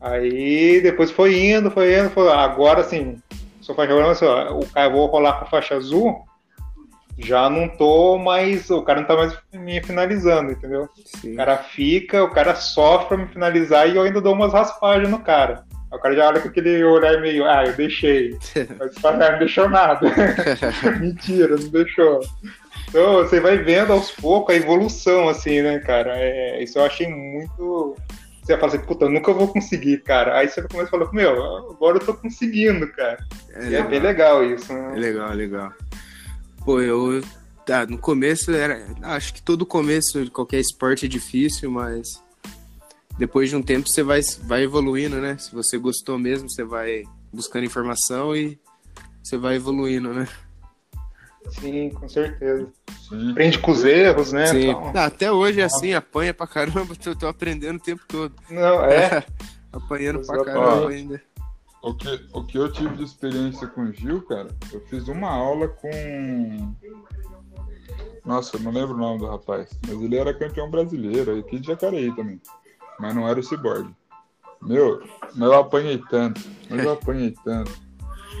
Aí 0.00 0.80
depois 0.80 1.10
foi 1.10 1.50
indo, 1.50 1.70
foi 1.70 1.98
indo, 1.98 2.10
foi 2.10 2.30
agora 2.30 2.80
assim, 2.80 3.16
sou 3.60 3.74
faixa 3.74 3.94
branca, 3.94 4.10
assim, 4.10 4.26
o 4.26 4.66
cara 4.66 4.88
vou 4.88 5.06
rolar 5.06 5.34
com 5.34 5.46
faixa 5.46 5.76
azul, 5.76 6.26
já 7.18 7.48
não 7.48 7.68
tô 7.68 8.18
mais, 8.18 8.68
o 8.70 8.82
cara 8.82 9.00
não 9.00 9.06
tá 9.06 9.16
mais 9.16 9.38
me 9.52 9.82
finalizando, 9.82 10.52
entendeu? 10.52 10.88
Sim. 11.04 11.34
O 11.34 11.36
cara 11.36 11.56
fica, 11.58 12.24
o 12.24 12.30
cara 12.30 12.54
sofre 12.54 13.08
pra 13.08 13.16
me 13.16 13.26
finalizar 13.28 13.88
e 13.88 13.96
eu 13.96 14.02
ainda 14.02 14.20
dou 14.20 14.34
umas 14.34 14.52
raspagens 14.52 15.08
no 15.08 15.20
cara. 15.20 15.64
O 15.92 15.98
cara 15.98 16.16
já 16.16 16.28
olha 16.28 16.40
com 16.40 16.48
aquele 16.48 16.82
olhar 16.84 17.20
meio, 17.20 17.44
ah, 17.44 17.64
eu 17.66 17.74
deixei. 17.74 18.36
Mas 18.78 18.98
fala, 18.98 19.26
ah, 19.26 19.32
não 19.32 19.38
deixou 19.38 19.68
nada. 19.68 20.00
Mentira, 21.00 21.56
não 21.56 21.68
deixou. 21.68 22.20
Então 22.88 23.18
você 23.18 23.40
vai 23.40 23.58
vendo 23.58 23.92
aos 23.92 24.10
poucos 24.10 24.54
a 24.54 24.58
evolução, 24.58 25.28
assim, 25.28 25.62
né, 25.62 25.78
cara? 25.80 26.12
É, 26.16 26.62
isso 26.62 26.78
eu 26.78 26.84
achei 26.84 27.06
muito. 27.08 27.96
Você 28.42 28.56
fala 28.56 28.74
assim, 28.74 28.84
puta, 28.84 29.04
eu 29.04 29.10
nunca 29.10 29.32
vou 29.32 29.48
conseguir, 29.48 29.98
cara. 29.98 30.36
Aí 30.36 30.48
você 30.48 30.62
começa 30.62 30.88
a 30.88 30.90
falar, 30.90 31.12
meu, 31.12 31.30
agora 31.70 31.98
eu 31.98 32.04
tô 32.04 32.12
conseguindo, 32.14 32.86
cara. 32.88 33.18
É 33.54 33.68
E 33.68 33.74
é 33.76 33.82
bem 33.82 34.00
legal 34.00 34.44
isso, 34.44 34.72
É 34.72 34.76
né? 34.76 34.94
legal, 34.96 35.30
é 35.30 35.34
legal. 35.34 35.72
Pô, 36.64 36.80
eu. 36.80 37.22
Tá, 37.64 37.86
no 37.86 37.96
começo 37.96 38.50
era. 38.50 38.84
Acho 39.02 39.34
que 39.34 39.42
todo 39.42 39.64
começo 39.64 40.24
de 40.24 40.30
qualquer 40.30 40.58
esporte 40.58 41.06
é 41.06 41.08
difícil, 41.08 41.70
mas. 41.70 42.22
Depois 43.22 43.48
de 43.48 43.54
um 43.54 43.62
tempo 43.62 43.88
você 43.88 44.02
vai, 44.02 44.20
vai 44.42 44.64
evoluindo, 44.64 45.20
né? 45.20 45.38
Se 45.38 45.54
você 45.54 45.78
gostou 45.78 46.18
mesmo, 46.18 46.50
você 46.50 46.64
vai 46.64 47.04
buscando 47.32 47.64
informação 47.64 48.34
e 48.34 48.58
você 49.22 49.36
vai 49.38 49.54
evoluindo, 49.54 50.12
né? 50.12 50.26
Sim, 51.48 51.90
com 51.90 52.08
certeza. 52.08 52.68
Sim. 53.08 53.30
Aprende 53.30 53.60
com 53.60 53.70
os 53.70 53.84
erros, 53.84 54.32
né? 54.32 54.46
Sim. 54.46 54.70
Então, 54.70 54.92
Ah, 54.96 55.04
até 55.04 55.30
hoje 55.30 55.60
é 55.60 55.62
assim, 55.62 55.94
apanha 55.94 56.34
pra 56.34 56.48
caramba, 56.48 56.96
eu 57.06 57.14
tô 57.14 57.28
aprendendo 57.28 57.76
o 57.76 57.80
tempo 57.80 58.02
todo. 58.08 58.34
não, 58.50 58.84
é. 58.86 59.24
Apanhando 59.72 60.26
pra 60.26 60.34
Exatamente. 60.34 60.44
caramba 60.66 60.88
ainda. 60.90 61.22
o 61.80 61.94
que, 61.94 62.26
o 62.34 62.44
que 62.44 62.58
eu 62.58 62.72
tive 62.72 62.96
de 62.96 63.04
experiência 63.04 63.68
com 63.68 63.82
o 63.82 63.92
Gil, 63.92 64.22
cara, 64.22 64.48
eu 64.72 64.80
fiz 64.88 65.06
uma 65.06 65.30
aula 65.30 65.68
com. 65.68 66.74
Nossa, 68.24 68.56
eu 68.56 68.60
não 68.62 68.72
lembro 68.72 68.96
o 68.96 68.98
nome 68.98 69.20
do 69.20 69.26
rapaz, 69.28 69.70
mas 69.86 70.02
ele 70.02 70.16
era 70.16 70.34
campeão 70.34 70.68
brasileiro, 70.68 71.38
aqui 71.38 71.60
de 71.60 71.68
Jacareí 71.68 72.12
também. 72.16 72.40
Mas 72.98 73.14
não 73.14 73.28
era 73.28 73.38
o 73.38 73.42
Cyborg. 73.42 73.90
Meu, 74.62 75.02
mas 75.34 75.48
eu 75.50 75.58
apanhei 75.58 75.98
tanto, 76.10 76.40
mas 76.70 76.84
eu 76.84 76.92
apanhei 76.92 77.34
tanto. 77.44 77.72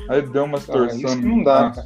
Aí 0.08 0.22
deu 0.22 0.44
umas 0.44 0.66
Ah, 0.70 0.72
torções. 0.72 1.16
não 1.16 1.42
dá, 1.42 1.68
Nossa. 1.68 1.84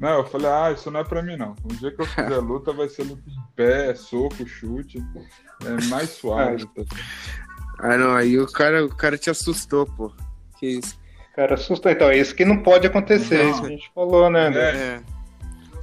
Não, 0.00 0.10
eu 0.18 0.24
falei, 0.24 0.48
ah, 0.48 0.72
isso 0.72 0.90
não 0.90 1.00
é 1.00 1.04
pra 1.04 1.22
mim 1.22 1.36
não. 1.36 1.54
O 1.64 1.68
dia 1.74 1.90
que 1.90 2.00
eu 2.00 2.06
fizer 2.06 2.38
luta 2.40 2.72
vai 2.72 2.88
ser 2.88 3.04
luta 3.04 3.22
em 3.28 3.54
pé, 3.54 3.94
soco, 3.94 4.46
chute. 4.46 4.98
É 5.64 5.84
mais 5.86 6.10
suave. 6.18 6.64
tá? 6.66 6.82
Ah, 7.78 7.96
não, 7.96 8.14
aí 8.16 8.38
o 8.38 8.46
cara, 8.50 8.84
o 8.84 8.94
cara 8.94 9.16
te 9.18 9.30
assustou, 9.30 9.86
pô. 9.86 10.10
Que 10.58 10.78
isso. 10.78 10.98
Cara, 11.36 11.54
assusta. 11.54 11.90
Então, 11.92 12.08
é 12.08 12.16
isso 12.18 12.34
que 12.34 12.44
não 12.44 12.62
pode 12.62 12.86
acontecer, 12.86 13.42
Não. 13.44 13.50
isso 13.50 13.60
que 13.60 13.66
a 13.66 13.70
gente 13.70 13.90
falou, 13.94 14.30
né? 14.30 14.46
André? 14.48 14.70
É. 14.70 14.76
É. 14.76 15.02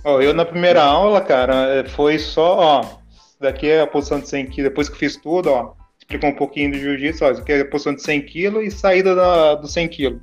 Ó, 0.03 0.19
eu 0.21 0.33
na 0.33 0.45
primeira 0.45 0.83
aula, 0.83 1.21
cara, 1.21 1.55
é, 1.75 1.85
foi 1.87 2.17
só, 2.17 2.57
ó, 2.57 2.85
daqui 3.39 3.67
é 3.67 3.81
a 3.81 3.87
posição 3.87 4.19
de 4.19 4.27
100 4.27 4.47
kg, 4.47 4.63
depois 4.63 4.87
que 4.89 4.95
eu 4.95 4.99
fiz 4.99 5.15
tudo, 5.15 5.49
ó, 5.51 5.73
explicou 6.11 6.29
um 6.29 6.35
pouquinho 6.35 6.71
do 6.71 6.77
jiu-jitsu, 6.77 7.23
ó, 7.23 7.29
aqui 7.29 7.53
é 7.53 7.61
a 7.61 7.65
posição 7.65 7.95
de 7.95 8.01
100 8.01 8.21
kg 8.23 8.61
e 8.61 8.71
saída 8.71 9.15
da, 9.15 9.55
do 9.55 9.67
100 9.67 9.87
kg. 9.87 10.19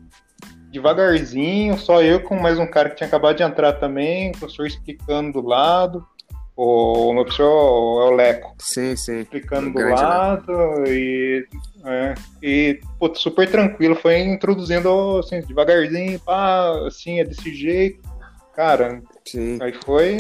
Devagarzinho, 0.70 1.79
só 1.79 2.03
eu 2.03 2.20
com 2.22 2.37
mais 2.37 2.59
um 2.59 2.66
cara 2.66 2.90
que 2.90 2.96
tinha 2.96 3.07
acabado 3.07 3.37
de 3.37 3.42
entrar 3.42 3.72
também, 3.74 4.31
o 4.31 4.38
professor 4.38 4.66
explicando 4.66 5.40
do 5.40 5.48
lado, 5.48 6.07
o 6.55 7.14
meu 7.14 7.24
professor 7.24 8.03
é 8.03 8.11
o 8.11 8.11
Leco, 8.11 8.55
Sim, 8.59 8.94
sim. 8.94 9.20
explicando 9.20 9.70
do 9.70 9.79
Grande 9.79 10.03
lado 10.03 10.53
e, 10.87 11.46
é, 11.87 12.14
e 12.42 12.81
pô, 12.98 13.14
super 13.14 13.51
tranquilo, 13.51 13.94
foi 13.94 14.18
introduzindo 14.18 15.18
assim, 15.18 15.40
devagarzinho, 15.40 16.20
pá, 16.20 16.87
assim, 16.87 17.20
é 17.20 17.24
desse 17.24 17.55
jeito. 17.55 18.07
Cara, 18.55 19.01
Sim. 19.24 19.57
aí 19.62 19.72
foi. 19.85 20.16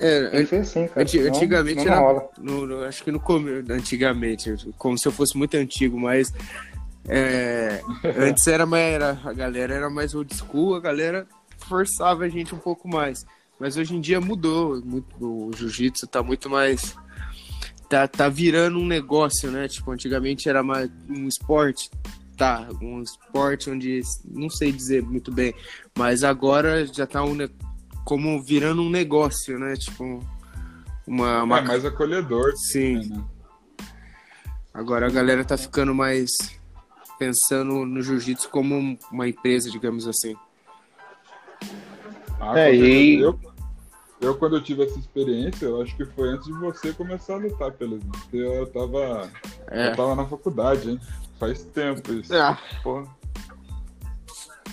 É, 0.00 0.38
assim. 0.60 0.88
Anti- 0.96 1.20
antigamente 1.20 1.84
não 1.84 1.92
era-. 2.10 2.28
No, 2.38 2.66
no- 2.66 2.84
acho 2.84 3.02
que 3.02 3.10
no 3.10 3.20
começo, 3.20 3.72
antigamente, 3.72 4.54
como 4.78 4.98
se 4.98 5.06
eu 5.08 5.12
fosse 5.12 5.36
muito 5.36 5.56
antigo, 5.56 5.98
mas 5.98 6.32
é, 7.08 7.80
antes 8.18 8.46
era, 8.46 8.66
mais, 8.66 8.94
era 8.94 9.18
a 9.24 9.32
galera 9.32 9.74
era 9.74 9.90
mais 9.90 10.14
old 10.14 10.34
school, 10.34 10.74
a 10.74 10.80
galera 10.80 11.26
forçava 11.68 12.24
a 12.24 12.28
gente 12.28 12.54
um 12.54 12.58
pouco 12.58 12.88
mais. 12.88 13.24
Mas 13.58 13.76
hoje 13.76 13.96
em 13.96 14.00
dia 14.00 14.20
mudou, 14.20 14.82
muito, 14.84 15.06
o 15.20 15.50
jiu-jitsu 15.56 16.06
tá 16.06 16.22
muito 16.22 16.50
mais 16.50 16.94
tá, 17.88 18.06
tá 18.06 18.28
virando 18.28 18.78
um 18.78 18.86
negócio, 18.86 19.50
né? 19.50 19.66
Tipo, 19.68 19.92
antigamente 19.92 20.48
era 20.48 20.62
mais 20.62 20.90
um 21.08 21.26
esporte, 21.26 21.90
tá, 22.36 22.68
um 22.82 23.00
esporte 23.02 23.70
onde 23.70 24.02
não 24.24 24.50
sei 24.50 24.70
dizer 24.72 25.02
muito 25.02 25.32
bem, 25.32 25.54
mas 25.96 26.22
agora 26.22 26.86
já 26.86 27.06
tá 27.06 27.24
um 27.24 27.34
como 28.06 28.40
virando 28.40 28.82
um 28.82 28.88
negócio, 28.88 29.58
né? 29.58 29.74
Tipo, 29.74 30.24
uma, 31.06 31.42
uma 31.42 31.58
É 31.58 31.62
mais 31.62 31.84
acolhedor. 31.84 32.52
Sim. 32.56 33.08
né? 33.10 33.24
Agora 34.72 35.06
a 35.06 35.10
galera 35.10 35.44
tá 35.44 35.56
ficando 35.58 35.92
mais 35.92 36.30
pensando 37.18 37.84
no 37.84 38.00
jiu-jitsu 38.00 38.48
como 38.48 38.76
um- 38.76 38.96
uma 39.10 39.26
empresa, 39.28 39.68
digamos 39.70 40.06
assim. 40.06 40.36
Ah, 42.38 42.58
É, 42.60 42.74
e- 42.74 43.18
eu, 43.20 43.38
eu, 44.20 44.36
quando 44.36 44.56
eu 44.56 44.62
tive 44.62 44.84
essa 44.84 44.98
experiência, 44.98 45.66
eu 45.66 45.82
acho 45.82 45.96
que 45.96 46.04
foi 46.04 46.28
antes 46.28 46.46
de 46.46 46.52
você 46.52 46.92
começar 46.92 47.34
a 47.34 47.38
lutar, 47.38 47.72
pelo 47.72 47.98
Porque 47.98 48.36
eu 48.36 48.66
tava, 48.68 49.28
É. 49.68 49.88
eu 49.90 49.96
tava 49.96 50.14
na 50.14 50.26
faculdade, 50.26 50.90
hein? 50.90 51.00
Faz 51.40 51.62
tempo 51.64 52.12
isso. 52.12 52.32
Ah, 52.36 52.56
Porra. 52.84 53.08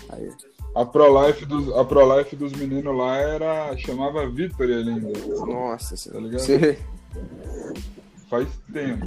aí. 0.09 0.29
A 0.75 0.85
Pro-Life 0.85 1.45
dos, 1.45 1.71
a 1.75 1.85
Pro 1.85 2.01
-Life 2.01 2.35
dos 2.35 2.51
meninos 2.53 2.95
lá 2.97 3.17
era. 3.17 3.77
chamava 3.77 4.27
Victory 4.27 4.73
ainda. 4.73 5.11
Nossa 5.45 6.11
Tá 6.11 6.19
ligado? 6.19 6.39
Você- 6.39 6.79
Faz 8.29 8.47
tempo. 8.73 9.05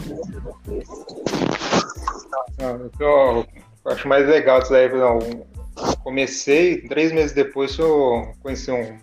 Ah, 2.61 2.73
o 2.85 2.91
que 2.91 3.03
eu 3.03 3.45
acho 3.87 4.07
mais 4.07 4.27
legal 4.29 4.61
disso 4.61 4.75
aí, 4.75 4.89
não, 4.93 5.19
comecei, 6.05 6.83
três 6.83 7.13
meses 7.13 7.33
depois 7.33 7.77
eu 7.79 8.33
conheci 8.41 8.71
um 8.71 8.99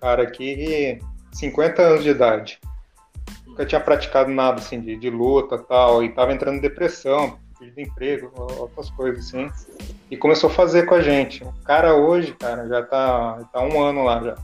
cara 0.00 0.22
aqui 0.22 0.54
de 0.54 0.98
50 1.36 1.82
anos 1.82 2.04
de 2.04 2.10
idade. 2.10 2.60
Nunca 3.46 3.66
tinha 3.66 3.80
praticado 3.80 4.30
nada 4.30 4.60
assim 4.60 4.80
de, 4.80 4.96
de 4.96 5.10
luta 5.10 5.56
e 5.56 5.62
tal, 5.66 6.04
e 6.04 6.08
tava 6.14 6.32
entrando 6.32 6.58
em 6.58 6.60
depressão, 6.60 7.36
perdido 7.60 7.80
emprego, 7.80 8.32
outras 8.58 8.90
coisas 8.90 9.26
assim. 9.26 9.50
E 10.10 10.16
começou 10.16 10.48
a 10.50 10.52
fazer 10.52 10.86
com 10.86 10.94
a 10.94 11.02
gente. 11.02 11.44
O 11.44 11.52
cara 11.64 11.94
hoje, 11.94 12.32
cara, 12.32 12.66
já 12.66 12.82
tá, 12.82 13.44
tá 13.52 13.62
um 13.62 13.80
ano 13.80 14.04
lá 14.04 14.22
já. 14.22 14.34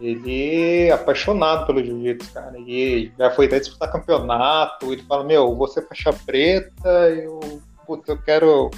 Ele 0.00 0.86
é 0.86 0.92
apaixonado 0.92 1.66
pelo 1.66 1.82
jiu-jitsu, 1.82 2.32
cara. 2.32 2.56
E 2.58 3.10
já 3.18 3.30
foi 3.30 3.46
até 3.46 3.58
disputar 3.58 3.90
campeonato. 3.90 4.92
Ele 4.92 5.02
fala: 5.02 5.24
Meu, 5.24 5.56
você 5.56 5.82
faixa 5.82 6.12
preta, 6.12 6.88
eu, 7.10 7.60
puta, 7.86 8.12
eu 8.12 8.18
quero 8.18 8.70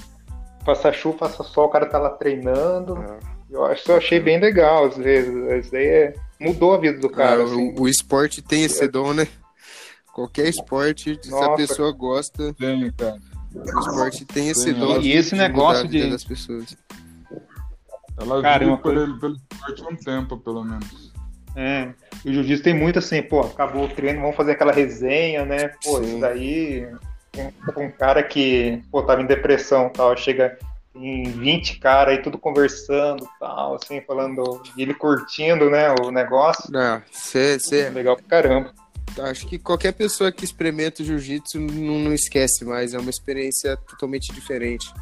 passar 0.64 0.94
chuva, 0.94 1.18
passar 1.18 1.44
sol. 1.44 1.66
O 1.66 1.70
cara 1.70 1.87
tá 1.87 1.98
lá 1.98 2.11
treinando. 2.11 3.05
Eu 3.50 3.64
acho 3.64 3.90
eu 3.90 3.96
achei 3.96 4.20
bem 4.20 4.38
legal, 4.40 4.87
às 4.87 4.96
vezes. 4.96 5.35
Isso 5.64 5.72
daí 5.72 5.87
é- 5.87 6.14
mudou 6.38 6.72
a 6.72 6.79
vida 6.79 6.98
do 6.98 7.11
cara. 7.11 7.42
Ah, 7.42 7.44
assim. 7.44 7.74
o, 7.76 7.83
o 7.83 7.88
esporte 7.88 8.40
tem 8.40 8.64
esse 8.64 8.88
dom, 8.88 9.12
né? 9.12 9.29
Qualquer 10.14 10.48
esporte, 10.48 11.18
se 11.22 11.29
a 11.29 11.37
Nossa. 11.37 11.57
pessoa 11.57 11.92
gosta, 11.92 12.53
Tem, 12.55 12.90
cara. 12.92 13.18
O 13.54 13.78
esporte 13.80 14.24
tem 14.24 14.48
esse 14.48 14.72
dom. 14.72 15.00
e 15.00 15.12
esse 15.12 15.34
negócio 15.34 15.88
de- 15.88 16.10
das 16.10 16.24
pessoas. 16.24 16.76
Ela 18.18 18.42
Cara, 18.42 18.58
vive 18.60 18.70
uma 18.70 18.76
por 18.76 18.82
coisa- 18.94 19.02
ele, 19.04 19.18
pelo 19.18 19.34
esporte 19.36 19.82
há 19.82 19.88
um 19.88 19.96
tempo, 19.96 20.36
pelo 20.38 20.62
menos. 20.64 21.10
É. 21.56 21.92
E 22.24 22.30
o 22.30 22.32
jiu-jitsu 22.34 22.62
tem 22.62 22.74
muito 22.74 22.98
assim, 22.98 23.22
pô, 23.22 23.40
acabou 23.40 23.84
o 23.84 23.88
treino, 23.88 24.20
vamos 24.20 24.36
fazer 24.36 24.52
aquela 24.52 24.72
resenha, 24.72 25.44
né? 25.44 25.68
Pô, 25.82 25.98
Sim. 25.98 26.04
isso 26.04 26.20
daí. 26.20 26.86
Um, 27.36 27.82
um 27.84 27.90
cara 27.90 28.22
que, 28.22 28.82
pô, 28.90 29.02
tava 29.02 29.22
em 29.22 29.26
depressão 29.26 29.86
e 29.86 29.90
tal, 29.90 30.16
chega 30.16 30.58
em 30.94 31.22
20 31.24 31.78
caras 31.78 32.14
aí, 32.16 32.22
tudo 32.22 32.36
conversando 32.38 33.26
tal, 33.38 33.76
assim, 33.76 34.00
falando. 34.02 34.60
E 34.76 34.82
ele 34.82 34.92
curtindo, 34.94 35.70
né, 35.70 35.94
o 36.02 36.10
negócio. 36.10 36.70
Não, 36.70 37.00
cê, 37.10 37.58
cê, 37.58 37.88
Legal 37.90 38.16
pra 38.16 38.24
caramba. 38.26 38.72
Acho 39.18 39.46
que 39.46 39.59
qualquer 39.59 39.92
pessoa 39.92 40.31
que 40.33 40.44
experimenta 40.44 41.03
o 41.03 41.07
jiu-jitsu 41.07 41.59
não, 41.59 41.99
não 41.99 42.12
esquece 42.14 42.64
mais, 42.64 42.94
é 42.94 42.99
uma 42.99 43.11
experiência 43.11 43.77
totalmente 43.77 44.33
diferente. 44.33 44.92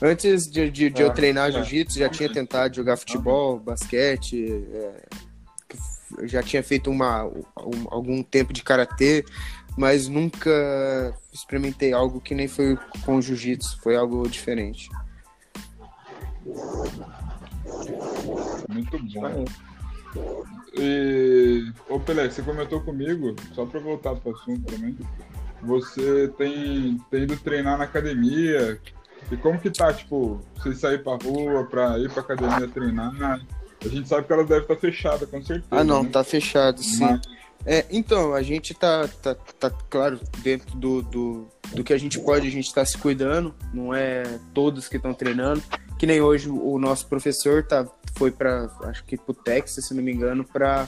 Antes 0.00 0.46
de, 0.50 0.70
de, 0.70 0.90
de 0.90 1.02
eu 1.02 1.08
Ah, 1.08 1.12
treinar 1.12 1.48
é. 1.48 1.52
jiu-jitsu, 1.52 1.98
já 1.98 2.08
tinha 2.08 2.28
tentado 2.28 2.74
jogar 2.76 2.96
futebol, 2.96 3.58
basquete, 3.58 4.46
é, 4.72 5.06
já 6.26 6.42
tinha 6.42 6.62
feito 6.62 6.90
uma, 6.90 7.24
um- 7.24 7.86
algum 7.90 8.22
tempo 8.22 8.52
de 8.52 8.62
karatê, 8.62 9.24
mas 9.76 10.08
nunca 10.08 11.14
experimentei 11.32 11.92
algo 11.92 12.20
que 12.20 12.34
nem 12.34 12.48
foi 12.48 12.76
com 13.04 13.16
o 13.16 13.22
jiu-jitsu, 13.22 13.78
foi 13.82 13.96
algo 13.96 14.28
diferente. 14.28 14.88
Muito 18.68 18.98
bom. 19.14 19.44
E, 20.76 21.72
ô 21.88 21.98
Pelé, 21.98 22.30
você 22.30 22.42
comentou 22.42 22.80
comigo, 22.80 23.34
só 23.54 23.66
pra 23.66 23.80
voltar 23.80 24.14
pro 24.16 24.32
assunto 24.34 24.62
também, 24.72 24.96
você 25.62 26.28
tem, 26.38 26.98
tem 27.10 27.22
ido 27.24 27.36
treinar 27.36 27.76
na 27.78 27.84
academia. 27.84 28.80
E 29.30 29.36
como 29.36 29.58
que 29.60 29.70
tá, 29.70 29.92
tipo, 29.92 30.40
você 30.56 30.74
sair 30.74 31.02
pra 31.02 31.16
rua, 31.16 31.64
pra 31.64 31.98
ir 31.98 32.10
pra 32.10 32.22
academia 32.22 32.66
treinar? 32.68 33.12
A 33.84 33.88
gente 33.88 34.08
sabe 34.08 34.26
que 34.26 34.32
ela 34.32 34.44
deve 34.44 34.62
estar 34.62 34.76
fechada, 34.76 35.26
com 35.26 35.42
certeza. 35.42 35.66
Ah, 35.70 35.84
não, 35.84 36.02
né? 36.02 36.10
tá 36.10 36.22
fechado, 36.24 36.82
sim. 36.82 37.00
Mas- 37.04 37.20
É, 37.66 37.84
então, 37.90 38.32
a 38.32 38.42
gente 38.42 38.72
tá, 38.72 39.06
tá, 39.22 39.34
tá 39.34 39.70
claro, 39.90 40.18
dentro 40.38 40.74
do, 40.78 41.02
do, 41.02 41.46
do 41.74 41.84
que 41.84 41.92
a 41.92 41.98
gente 41.98 42.18
pode, 42.18 42.48
a 42.48 42.50
gente 42.50 42.72
tá 42.72 42.82
se 42.86 42.96
cuidando, 42.96 43.54
não 43.74 43.92
é 43.94 44.22
todos 44.54 44.88
que 44.88 44.96
estão 44.96 45.12
treinando. 45.12 45.62
Que 45.98 46.06
nem 46.06 46.22
hoje 46.22 46.48
o 46.48 46.78
nosso 46.78 47.06
professor 47.06 47.62
tá, 47.62 47.86
foi 48.20 48.30
para 48.30 48.68
acho 48.82 49.02
que 49.04 49.16
pro 49.16 49.32
Texas, 49.32 49.86
se 49.86 49.94
não 49.94 50.02
me 50.02 50.12
engano, 50.12 50.44
para 50.44 50.86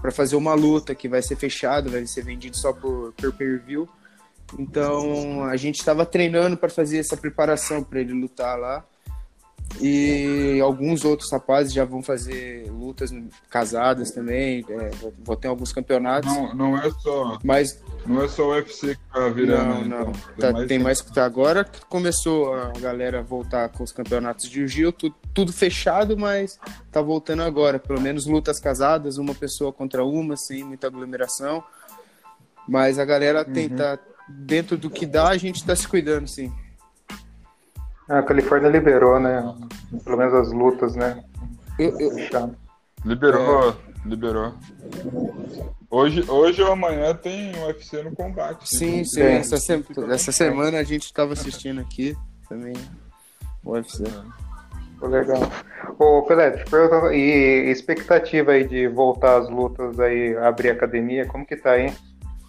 para 0.00 0.12
fazer 0.12 0.36
uma 0.36 0.54
luta 0.54 0.94
que 0.94 1.08
vai 1.08 1.20
ser 1.20 1.36
fechado, 1.36 1.90
vai 1.90 2.06
ser 2.06 2.24
vendido 2.24 2.56
só 2.56 2.72
por, 2.72 3.12
por 3.12 3.32
pay-per-view. 3.34 3.86
Então, 4.58 5.44
a 5.44 5.56
gente 5.58 5.78
estava 5.78 6.06
treinando 6.06 6.56
para 6.56 6.70
fazer 6.70 6.96
essa 6.96 7.18
preparação 7.18 7.84
para 7.84 8.00
ele 8.00 8.14
lutar 8.14 8.58
lá. 8.58 8.82
E 9.80 10.60
alguns 10.62 11.04
outros 11.04 11.30
rapazes 11.30 11.72
já 11.72 11.84
vão 11.84 12.02
fazer 12.02 12.70
lutas 12.70 13.12
casadas 13.48 14.10
também. 14.10 14.64
é, 14.68 14.90
vou 15.22 15.36
ter 15.36 15.48
alguns 15.48 15.72
campeonatos. 15.72 16.30
Não, 16.32 16.54
não 16.54 16.76
é 16.78 16.90
só, 16.90 17.38
Mas 17.44 17.82
não 18.06 18.22
é 18.22 18.28
só 18.28 18.48
o 18.48 18.50
UFC 18.52 18.94
que 18.96 19.00
tá 19.12 19.28
virando, 19.28 19.88
não, 19.88 20.04
não. 20.04 20.12
então. 20.36 20.52
Tá- 20.52 20.66
tem 20.66 20.78
mais 20.78 21.00
que 21.00 21.12
tá 21.14 21.24
agora 21.24 21.64
que 21.64 21.84
começou 21.86 22.52
a 22.54 22.72
galera 22.78 23.22
voltar 23.22 23.68
com 23.68 23.82
os 23.84 23.92
campeonatos 23.92 24.48
de 24.48 24.66
jiu 24.66 24.92
tudo, 24.92 25.14
tudo 25.32 25.52
fechado, 25.52 26.16
mas 26.16 26.58
tá 26.90 27.00
voltando 27.00 27.42
agora. 27.42 27.78
Pelo 27.78 28.00
menos 28.00 28.26
lutas 28.26 28.58
casadas, 28.58 29.18
uma 29.18 29.34
pessoa 29.34 29.72
contra 29.72 30.04
uma, 30.04 30.36
sem 30.36 30.64
muita 30.64 30.88
aglomeração. 30.88 31.62
Mas 32.68 32.98
a 32.98 33.04
galera 33.04 33.44
Uhum. 33.46 33.52
tenta, 33.52 33.98
dentro 34.28 34.76
do 34.76 34.90
que 34.90 35.06
dá, 35.06 35.28
a 35.28 35.36
gente 35.36 35.64
tá 35.64 35.74
se 35.74 35.88
cuidando, 35.88 36.28
sim. 36.28 36.52
A 38.10 38.22
Califórnia 38.22 38.68
liberou, 38.68 39.20
né? 39.20 39.54
Pelo 40.04 40.16
menos 40.16 40.34
as 40.34 40.52
lutas, 40.52 40.96
né? 40.96 41.22
Eu, 41.78 41.98
eu. 42.00 42.56
Liberou, 43.04 43.76
liberou. 44.04 44.54
Hoje, 45.88 46.24
hoje 46.28 46.62
ou 46.62 46.72
amanhã 46.72 47.14
tem 47.14 47.52
UFC 47.64 48.02
no 48.02 48.14
combate. 48.14 48.68
sim, 48.68 49.04
sim. 49.04 49.22
É. 49.22 49.36
Essa, 49.38 49.56
se- 49.56 49.84
essa 50.10 50.32
semana 50.32 50.78
a 50.78 50.82
gente 50.84 51.04
estava 51.04 51.32
assistindo 51.32 51.80
aqui 51.80 52.16
também 52.48 52.74
o 53.64 53.72
UFC. 53.72 54.04
Ficou 54.94 55.08
legal. 55.08 55.40
Ô, 55.98 56.22
Pelé, 56.22 56.64
e 57.12 57.70
expectativa 57.70 58.52
aí 58.52 58.66
de 58.66 58.86
voltar 58.88 59.38
às 59.38 59.48
lutas 59.48 59.98
aí, 59.98 60.36
abrir 60.36 60.70
academia, 60.70 61.26
como 61.26 61.46
que 61.46 61.56
tá 61.56 61.72
aí? 61.72 61.92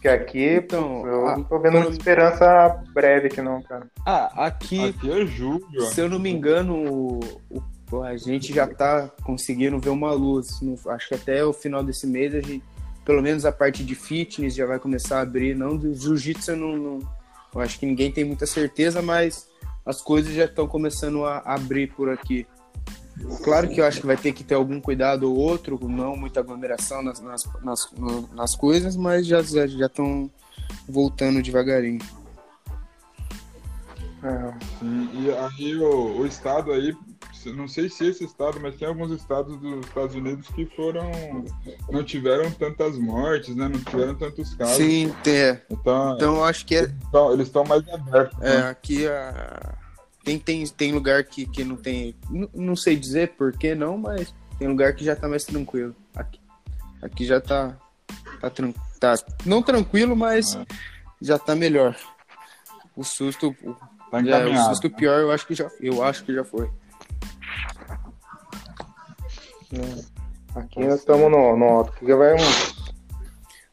Porque 0.01 0.07
aqui, 0.07 0.55
Então, 0.55 1.05
eu 1.05 1.27
a- 1.27 1.37
não 1.37 1.43
tô 1.43 1.59
vendo 1.59 1.73
muita 1.73 1.85
pelo- 1.89 1.91
esperança 1.99 2.83
breve 2.91 3.27
aqui 3.27 3.39
não, 3.39 3.61
cara. 3.61 3.85
Ah, 4.03 4.47
aqui, 4.47 4.89
Aqui 4.89 5.11
é 5.11 5.25
julho. 5.27 5.81
se 5.91 6.01
eu 6.01 6.09
não 6.09 6.17
me 6.17 6.31
engano, 6.31 6.73
o- 6.75 7.19
o- 7.91 8.01
a 8.01 8.17
gente 8.17 8.51
já 8.51 8.65
tá 8.65 9.11
conseguindo 9.23 9.77
ver 9.77 9.91
uma 9.91 10.11
luz. 10.11 10.59
No- 10.59 10.75
acho 10.89 11.07
que 11.09 11.13
até 11.13 11.45
o 11.45 11.53
final 11.53 11.83
desse 11.83 12.07
mês 12.07 12.33
a 12.33 12.41
gente, 12.41 12.63
pelo 13.05 13.21
menos 13.21 13.45
a 13.45 13.51
parte 13.51 13.83
de 13.83 13.93
fitness 13.93 14.55
já 14.55 14.65
vai 14.65 14.79
começar 14.79 15.19
a 15.19 15.21
abrir. 15.21 15.55
Não 15.55 15.77
do 15.77 15.93
jiu-jitsu, 15.93 16.49
eu 16.51 16.57
não, 16.57 16.75
não- 16.77 16.99
eu 17.53 17.61
acho 17.61 17.77
que 17.79 17.85
ninguém 17.85 18.11
tem 18.11 18.23
muita 18.23 18.47
certeza, 18.47 19.03
mas 19.03 19.47
as 19.85 20.01
coisas 20.01 20.33
já 20.33 20.45
estão 20.45 20.67
começando 20.67 21.23
a 21.25 21.43
abrir 21.45 21.93
por 21.93 22.09
aqui. 22.09 22.47
Claro 23.43 23.69
que 23.69 23.81
eu 23.81 23.85
acho 23.85 24.01
que 24.01 24.07
vai 24.07 24.17
ter 24.17 24.33
que 24.33 24.43
ter 24.43 24.55
algum 24.55 24.79
cuidado 24.79 25.29
ou 25.29 25.37
outro, 25.37 25.79
não 25.87 26.15
muita 26.15 26.39
aglomeração 26.39 27.01
nas, 27.01 27.19
nas, 27.19 27.49
nas, 27.63 27.89
nas 28.33 28.55
coisas, 28.55 28.95
mas 28.95 29.25
já 29.25 29.41
estão 29.41 29.67
já, 29.67 29.85
estão 29.85 30.29
voltando 30.87 31.41
devagarinho. 31.41 31.99
É, 34.23 34.53
Sim, 34.79 35.09
e 35.13 35.31
aí 35.31 35.75
o, 35.77 36.19
o 36.19 36.27
estado 36.27 36.71
aí, 36.71 36.95
não 37.55 37.67
sei 37.67 37.89
se 37.89 38.05
esse 38.05 38.23
estado, 38.23 38.59
mas 38.59 38.75
tem 38.75 38.87
alguns 38.87 39.11
estados 39.11 39.57
dos 39.57 39.85
Estados 39.87 40.15
Unidos 40.15 40.47
que 40.49 40.65
foram. 40.75 41.09
não 41.89 42.03
tiveram 42.03 42.51
tantas 42.51 42.99
mortes, 42.99 43.55
né? 43.55 43.67
Não 43.67 43.79
tiveram 43.79 44.13
tantos 44.15 44.53
casos. 44.53 44.75
Sim, 44.75 45.11
é. 45.25 45.59
Então, 45.71 46.15
Então 46.15 46.43
acho 46.43 46.65
que 46.67 46.75
é, 46.75 46.91
eles 47.33 47.47
estão 47.47 47.63
mais 47.63 47.87
abertos. 47.89 48.37
É, 48.41 48.57
né? 48.57 48.69
aqui 48.69 49.07
a... 49.07 49.75
tem, 50.23 50.37
tem, 50.39 50.65
tem 50.67 50.91
lugar 50.91 51.23
que, 51.23 51.45
que 51.45 51.63
não 51.63 51.75
tem. 51.75 52.15
Não, 52.29 52.49
não 52.53 52.75
sei 52.75 52.95
dizer 52.95 53.29
por 53.35 53.51
que 53.57 53.73
não, 53.75 53.97
mas 53.97 54.33
tem 54.59 54.67
lugar 54.67 54.93
que 54.93 55.03
já 55.03 55.15
tá 55.15 55.27
mais 55.27 55.43
tranquilo. 55.45 55.95
Aqui, 56.15 56.39
aqui 57.01 57.25
já 57.25 57.39
tá. 57.41 57.75
Tá, 58.39 58.49
tran... 58.49 58.73
tá 58.99 59.15
não 59.45 59.61
tranquilo, 59.61 60.15
mas 60.15 60.55
É. 60.55 60.65
já 61.21 61.37
tá 61.39 61.55
melhor. 61.55 61.95
O 62.95 63.03
susto. 63.03 63.55
o- 63.63 63.75
Tá 64.11 64.21
já- 64.21 64.45
o 64.45 64.57
susto 64.69 64.89
pior 64.89 65.21
eu 65.21 65.31
acho 65.31 65.47
que 65.47 65.55
já, 65.55 65.71
eu 65.79 66.03
acho 66.03 66.25
que 66.25 66.33
já 66.33 66.43
foi. 66.43 66.69
Aqui 70.55 70.79
nós 70.85 70.99
estamos 70.99 71.31
no, 71.31 71.55
no 71.55 71.65
alto, 71.65 71.93
que 71.93 72.13
vai 72.13 72.33
um. 72.33 72.37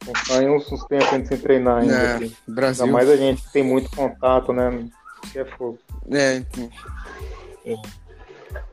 Uns 0.08 0.84
tempos 0.86 1.12
antes 1.12 1.28
sem 1.28 1.38
treinar 1.38 1.78
ainda. 1.82 1.94
É. 2.24 2.30
Brasil. 2.46 2.84
Ainda 2.84 2.96
mais 2.96 3.10
a 3.10 3.16
gente 3.16 3.42
que 3.42 3.52
tem 3.52 3.64
muito 3.64 3.90
contato, 3.94 4.52
né? 4.52 4.88
Que 5.32 5.38
é 5.40 5.44
fogo. 5.44 5.78
É, 6.10 6.36
então, 6.36 6.70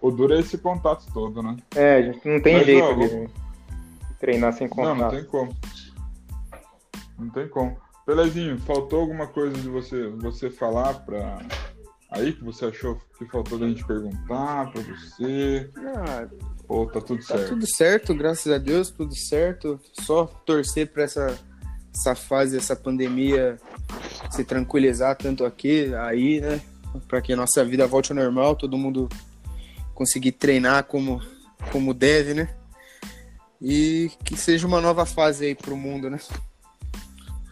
O 0.01 0.09
duro 0.11 0.33
é 0.33 0.39
esse 0.39 0.57
contato 0.57 1.05
todo, 1.13 1.41
né? 1.41 1.57
É, 1.75 1.95
a 1.97 2.01
gente 2.01 2.27
não 2.27 2.41
tem 2.41 2.55
Mas, 2.57 2.65
jeito 2.65 2.83
ó, 2.83 2.93
de 2.93 3.07
vou- 3.07 3.29
treinar 4.19 4.53
sem 4.53 4.67
Não, 4.67 4.75
contato. 4.75 4.97
não 4.97 5.09
tem 5.09 5.23
como. 5.25 5.57
Não 7.19 7.29
tem 7.29 7.47
como. 7.49 7.77
Pelezinho, 8.05 8.57
faltou 8.59 9.01
alguma 9.01 9.27
coisa 9.27 9.55
de 9.59 9.67
você, 9.67 10.07
você 10.09 10.49
falar 10.49 10.93
pra. 11.05 11.39
Aí 12.11 12.31
que 12.33 12.43
você 12.43 12.65
achou 12.65 13.01
que 13.17 13.25
faltou 13.25 13.57
da 13.57 13.67
gente 13.67 13.85
perguntar 13.85 14.71
pra 14.71 14.81
você? 14.81 15.69
ah, 15.77 16.27
Ou 16.67 16.87
tá 16.87 17.01
tudo 17.01 17.19
Tá 17.25 17.35
certo? 17.37 17.49
tudo 17.49 17.67
certo, 17.67 18.13
graças 18.15 18.51
a 18.51 18.57
Deus, 18.57 18.89
tudo 18.91 19.13
certo. 19.15 19.79
Só 20.01 20.25
torcer 20.25 20.91
para 20.91 21.03
essa, 21.03 21.37
essa 21.95 22.13
fase, 22.13 22.57
essa 22.57 22.75
pandemia 22.75 23.57
se 24.29 24.43
tranquilizar 24.43 25.15
tanto 25.15 25.45
aqui, 25.45 25.93
aí, 25.95 26.41
né? 26.41 26.61
Para 27.07 27.21
que 27.21 27.33
a 27.33 27.35
nossa 27.35 27.63
vida 27.63 27.87
volte 27.87 28.11
ao 28.11 28.17
normal, 28.17 28.55
todo 28.55 28.77
mundo 28.77 29.07
conseguir 29.93 30.33
treinar 30.33 30.83
como, 30.83 31.21
como 31.71 31.93
deve, 31.93 32.33
né? 32.33 32.49
E 33.61 34.11
que 34.25 34.35
seja 34.35 34.67
uma 34.67 34.81
nova 34.81 35.05
fase 35.05 35.45
aí 35.45 35.55
pro 35.55 35.77
mundo, 35.77 36.09
né? 36.09 36.19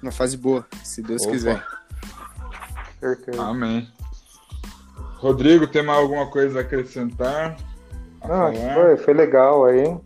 Uma 0.01 0.11
fase 0.11 0.35
boa, 0.35 0.67
se 0.83 1.01
Deus 1.01 1.21
Opa. 1.23 1.31
quiser. 1.31 1.65
Certeza. 2.99 3.41
Amém. 3.41 3.87
Rodrigo, 5.17 5.67
tem 5.67 5.81
mais 5.81 5.99
alguma 5.99 6.29
coisa 6.29 6.59
a 6.59 6.61
acrescentar? 6.61 7.55
A 8.21 8.27
Não, 8.27 8.53
foi, 8.73 8.97
foi 8.97 9.13
legal 9.13 9.65
aí. 9.65 9.97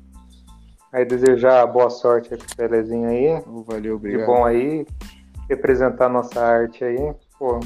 Aí 0.94 1.06
desejar 1.06 1.66
boa 1.68 1.90
sorte 1.90 2.34
aí 2.34 2.40
pro 2.40 2.56
Pelezinho 2.56 3.10
aí. 3.10 3.42
Valeu, 3.66 3.82
De 3.82 3.92
obrigado. 3.92 4.26
bom 4.28 4.46
aí. 4.46 4.86
Representar 5.50 6.06
a 6.06 6.10
nossa 6.10 6.42
arte 6.42 6.84
aí. 6.84 7.14
Pô, 7.38 7.60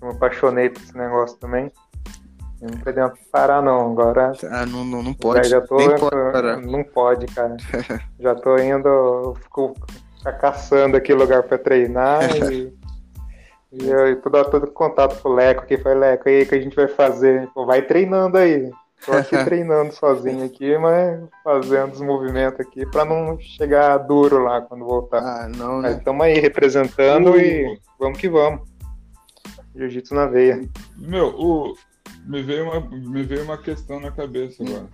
eu 0.00 0.08
me 0.08 0.14
apaixonei 0.14 0.70
por 0.70 0.80
esse 0.82 0.96
negócio 0.96 1.36
também. 1.38 1.70
Eu 2.60 2.70
não 2.70 2.78
podemos 2.78 3.18
parar 3.32 3.62
não. 3.62 3.92
Agora 3.92 4.32
Ah, 4.50 4.66
não, 4.66 4.84
não, 4.84 5.02
não 5.02 5.14
pode. 5.14 5.48
já, 5.48 5.60
já 5.60 5.66
tô. 5.66 5.76
Nem 5.76 5.96
pode 5.96 6.32
parar. 6.32 6.56
Não 6.60 6.84
pode, 6.84 7.26
cara. 7.26 7.56
já 8.20 8.34
tô 8.34 8.56
indo. 8.58 9.34
Fico 9.42 9.74
caçando 10.40 10.96
aqui 10.96 11.14
lugar 11.14 11.42
pra 11.44 11.58
treinar 11.58 12.20
e. 12.52 12.78
E 13.72 13.88
eu 13.88 14.20
tô 14.20 14.28
dando 14.28 14.50
todo 14.50 14.70
contato 14.72 15.22
com 15.22 15.28
o 15.28 15.32
Leco 15.32 15.62
aqui, 15.62 15.78
foi 15.78 15.94
Leco, 15.94 16.28
aí 16.28 16.44
que 16.44 16.56
a 16.56 16.60
gente 16.60 16.74
vai 16.74 16.88
fazer? 16.88 17.48
Pô, 17.54 17.64
vai 17.64 17.80
treinando 17.80 18.36
aí. 18.36 18.68
Tô 19.04 19.12
aqui 19.12 19.44
treinando 19.44 19.92
sozinho 19.94 20.44
aqui, 20.44 20.76
mas 20.76 21.20
fazendo 21.42 21.92
os 21.92 22.00
movimentos 22.00 22.60
aqui 22.60 22.84
pra 22.86 23.04
não 23.04 23.38
chegar 23.40 23.96
duro 23.98 24.44
lá 24.44 24.60
quando 24.60 24.84
voltar. 24.84 25.22
Ah, 25.22 25.48
não, 25.48 25.80
né? 25.80 25.92
estamos 25.92 26.26
aí 26.26 26.38
representando 26.38 27.38
e 27.38 27.80
vamos 27.98 28.18
que 28.18 28.28
vamos. 28.28 28.68
Jiu-jitsu 29.74 30.14
na 30.14 30.26
veia. 30.26 30.68
Meu, 30.96 31.28
o... 31.28 31.74
me, 32.26 32.42
veio 32.42 32.64
uma... 32.64 32.80
me 32.80 33.22
veio 33.22 33.44
uma 33.44 33.56
questão 33.56 34.00
na 34.00 34.10
cabeça 34.10 34.62
agora. 34.62 34.88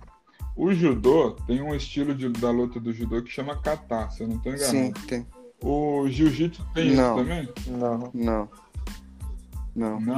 O 0.55 0.73
judô 0.73 1.35
tem 1.45 1.61
um 1.61 1.75
estilo 1.75 2.15
de... 2.15 2.29
da 2.29 2.49
luta 2.49 2.79
do 2.79 2.93
judô 2.93 3.21
que 3.21 3.29
chama 3.29 3.61
kata, 3.61 4.09
se 4.09 4.23
eu 4.23 4.27
não 4.27 4.39
tô 4.39 4.49
enganado. 4.49 4.71
Sim, 4.71 4.93
tem. 5.07 5.27
O 5.61 6.07
jiu-jitsu 6.07 6.65
tem 6.73 6.93
Não. 6.93 7.15
isso 7.15 7.27
também? 7.27 7.49
Não. 7.67 8.11
Não. 8.13 8.49
Não. 9.75 9.99
Não. 9.99 10.17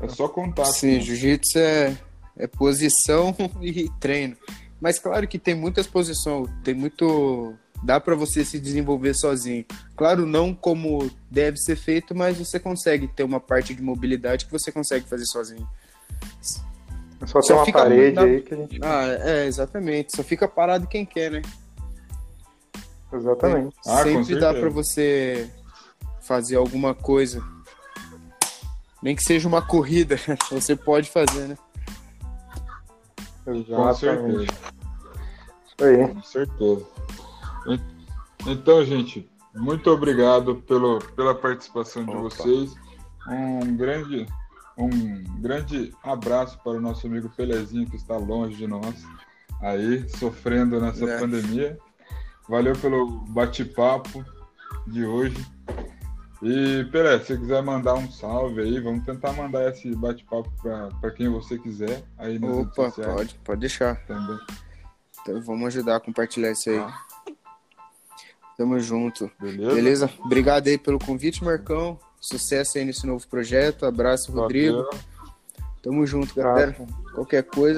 É 0.00 0.08
só 0.08 0.28
contato. 0.28 0.72
Sim, 0.72 0.94
né? 0.94 1.00
jiu-jitsu 1.00 1.58
é, 1.58 1.96
é 2.36 2.46
posição 2.46 3.34
e 3.62 3.88
treino. 4.00 4.36
Mas 4.80 4.98
claro 4.98 5.26
que 5.26 5.38
tem 5.38 5.54
muitas 5.54 5.86
posições, 5.86 6.48
tem 6.62 6.74
muito. 6.74 7.54
Dá 7.82 8.00
pra 8.00 8.14
você 8.14 8.44
se 8.44 8.58
desenvolver 8.58 9.14
sozinho. 9.14 9.64
Claro, 9.94 10.24
não 10.26 10.54
como 10.54 11.10
deve 11.30 11.58
ser 11.58 11.76
feito, 11.76 12.14
mas 12.14 12.38
você 12.38 12.58
consegue 12.58 13.06
ter 13.06 13.22
uma 13.22 13.38
parte 13.38 13.74
de 13.74 13.82
mobilidade 13.82 14.46
que 14.46 14.52
você 14.52 14.72
consegue 14.72 15.06
fazer 15.06 15.26
sozinho. 15.26 15.66
Só, 16.40 16.62
Só 17.26 17.40
tem 17.40 17.56
uma 17.56 17.64
fica 17.66 17.78
parede 17.78 18.14
na- 18.14 18.22
aí 18.22 18.40
que 18.42 18.54
a 18.54 18.56
gente. 18.56 18.78
Ah, 18.82 19.04
é, 19.20 19.46
exatamente. 19.46 20.16
Só 20.16 20.22
fica 20.22 20.48
parado 20.48 20.86
quem 20.86 21.04
quer, 21.04 21.30
né? 21.30 21.42
Exatamente. 23.12 23.74
Ah, 23.86 24.02
com 24.02 24.24
Sempre 24.24 24.40
dá 24.40 24.52
pra 24.52 24.68
você 24.68 25.50
fazer 26.22 26.56
alguma 26.56 26.94
coisa. 26.94 27.42
Nem 29.02 29.14
que 29.14 29.22
seja 29.22 29.46
uma 29.46 29.62
corrida, 29.62 30.16
você 30.50 30.74
pode 30.74 31.08
fazer, 31.10 31.48
né? 31.48 31.58
Com 33.46 33.54
Exatamente. 33.54 33.98
certeza. 33.98 34.44
Isso 35.66 35.84
aí. 35.84 36.08
Com 36.14 36.22
certeza. 36.22 36.86
En- 37.68 37.96
Então, 38.48 38.84
gente, 38.84 39.28
muito 39.54 39.90
obrigado 39.90 40.56
pelo, 40.56 40.98
pela 41.14 41.34
participação 41.34 42.04
de 42.04 42.10
Opa. 42.10 42.22
vocês. 42.22 42.74
Um 43.28 43.76
grande, 43.76 44.26
um 44.78 44.88
grande 45.40 45.92
abraço 46.02 46.58
para 46.62 46.72
o 46.72 46.80
nosso 46.80 47.06
amigo 47.06 47.28
Pelezinho, 47.36 47.88
que 47.88 47.96
está 47.96 48.16
longe 48.16 48.56
de 48.56 48.66
nós, 48.68 49.04
aí, 49.60 50.08
sofrendo 50.10 50.80
nessa 50.80 51.04
É. 51.08 51.18
pandemia. 51.18 51.78
Valeu 52.48 52.76
pelo 52.76 53.08
bate-papo 53.30 54.24
de 54.86 55.04
hoje. 55.04 55.44
E, 56.42 56.84
Pelé, 56.92 57.18
se 57.18 57.26
você 57.26 57.38
quiser 57.38 57.62
mandar 57.62 57.94
um 57.94 58.10
salve 58.10 58.60
aí, 58.60 58.78
vamos 58.78 59.04
tentar 59.04 59.32
mandar 59.32 59.70
esse 59.70 59.94
bate-papo 59.96 60.50
para 61.00 61.10
quem 61.10 61.28
você 61.28 61.58
quiser 61.58 62.04
aí 62.18 62.38
nas 62.38 62.56
redes 62.56 62.72
Opa, 62.72 62.90
sociais 62.90 63.14
pode, 63.14 63.34
pode 63.42 63.60
deixar. 63.60 63.96
também. 64.06 64.38
Então, 65.22 65.40
vamos 65.40 65.66
ajudar 65.68 65.96
a 65.96 66.00
compartilhar 66.00 66.50
isso 66.52 66.68
aí. 66.70 66.78
Tá. 66.78 67.06
Tamo 68.56 68.78
junto. 68.80 69.30
Beleza? 69.40 69.74
Beleza? 69.74 70.10
Obrigado 70.24 70.68
aí 70.68 70.78
pelo 70.78 70.98
convite, 70.98 71.42
Marcão. 71.42 71.98
Sucesso 72.20 72.78
aí 72.78 72.84
nesse 72.84 73.06
novo 73.06 73.26
projeto. 73.26 73.84
Abraço, 73.84 74.32
Rodrigo. 74.32 74.82
Valeu. 74.82 75.00
Tamo 75.82 76.06
junto, 76.06 76.34
galera. 76.34 76.74
Qualquer 77.14 77.42
coisa, 77.44 77.74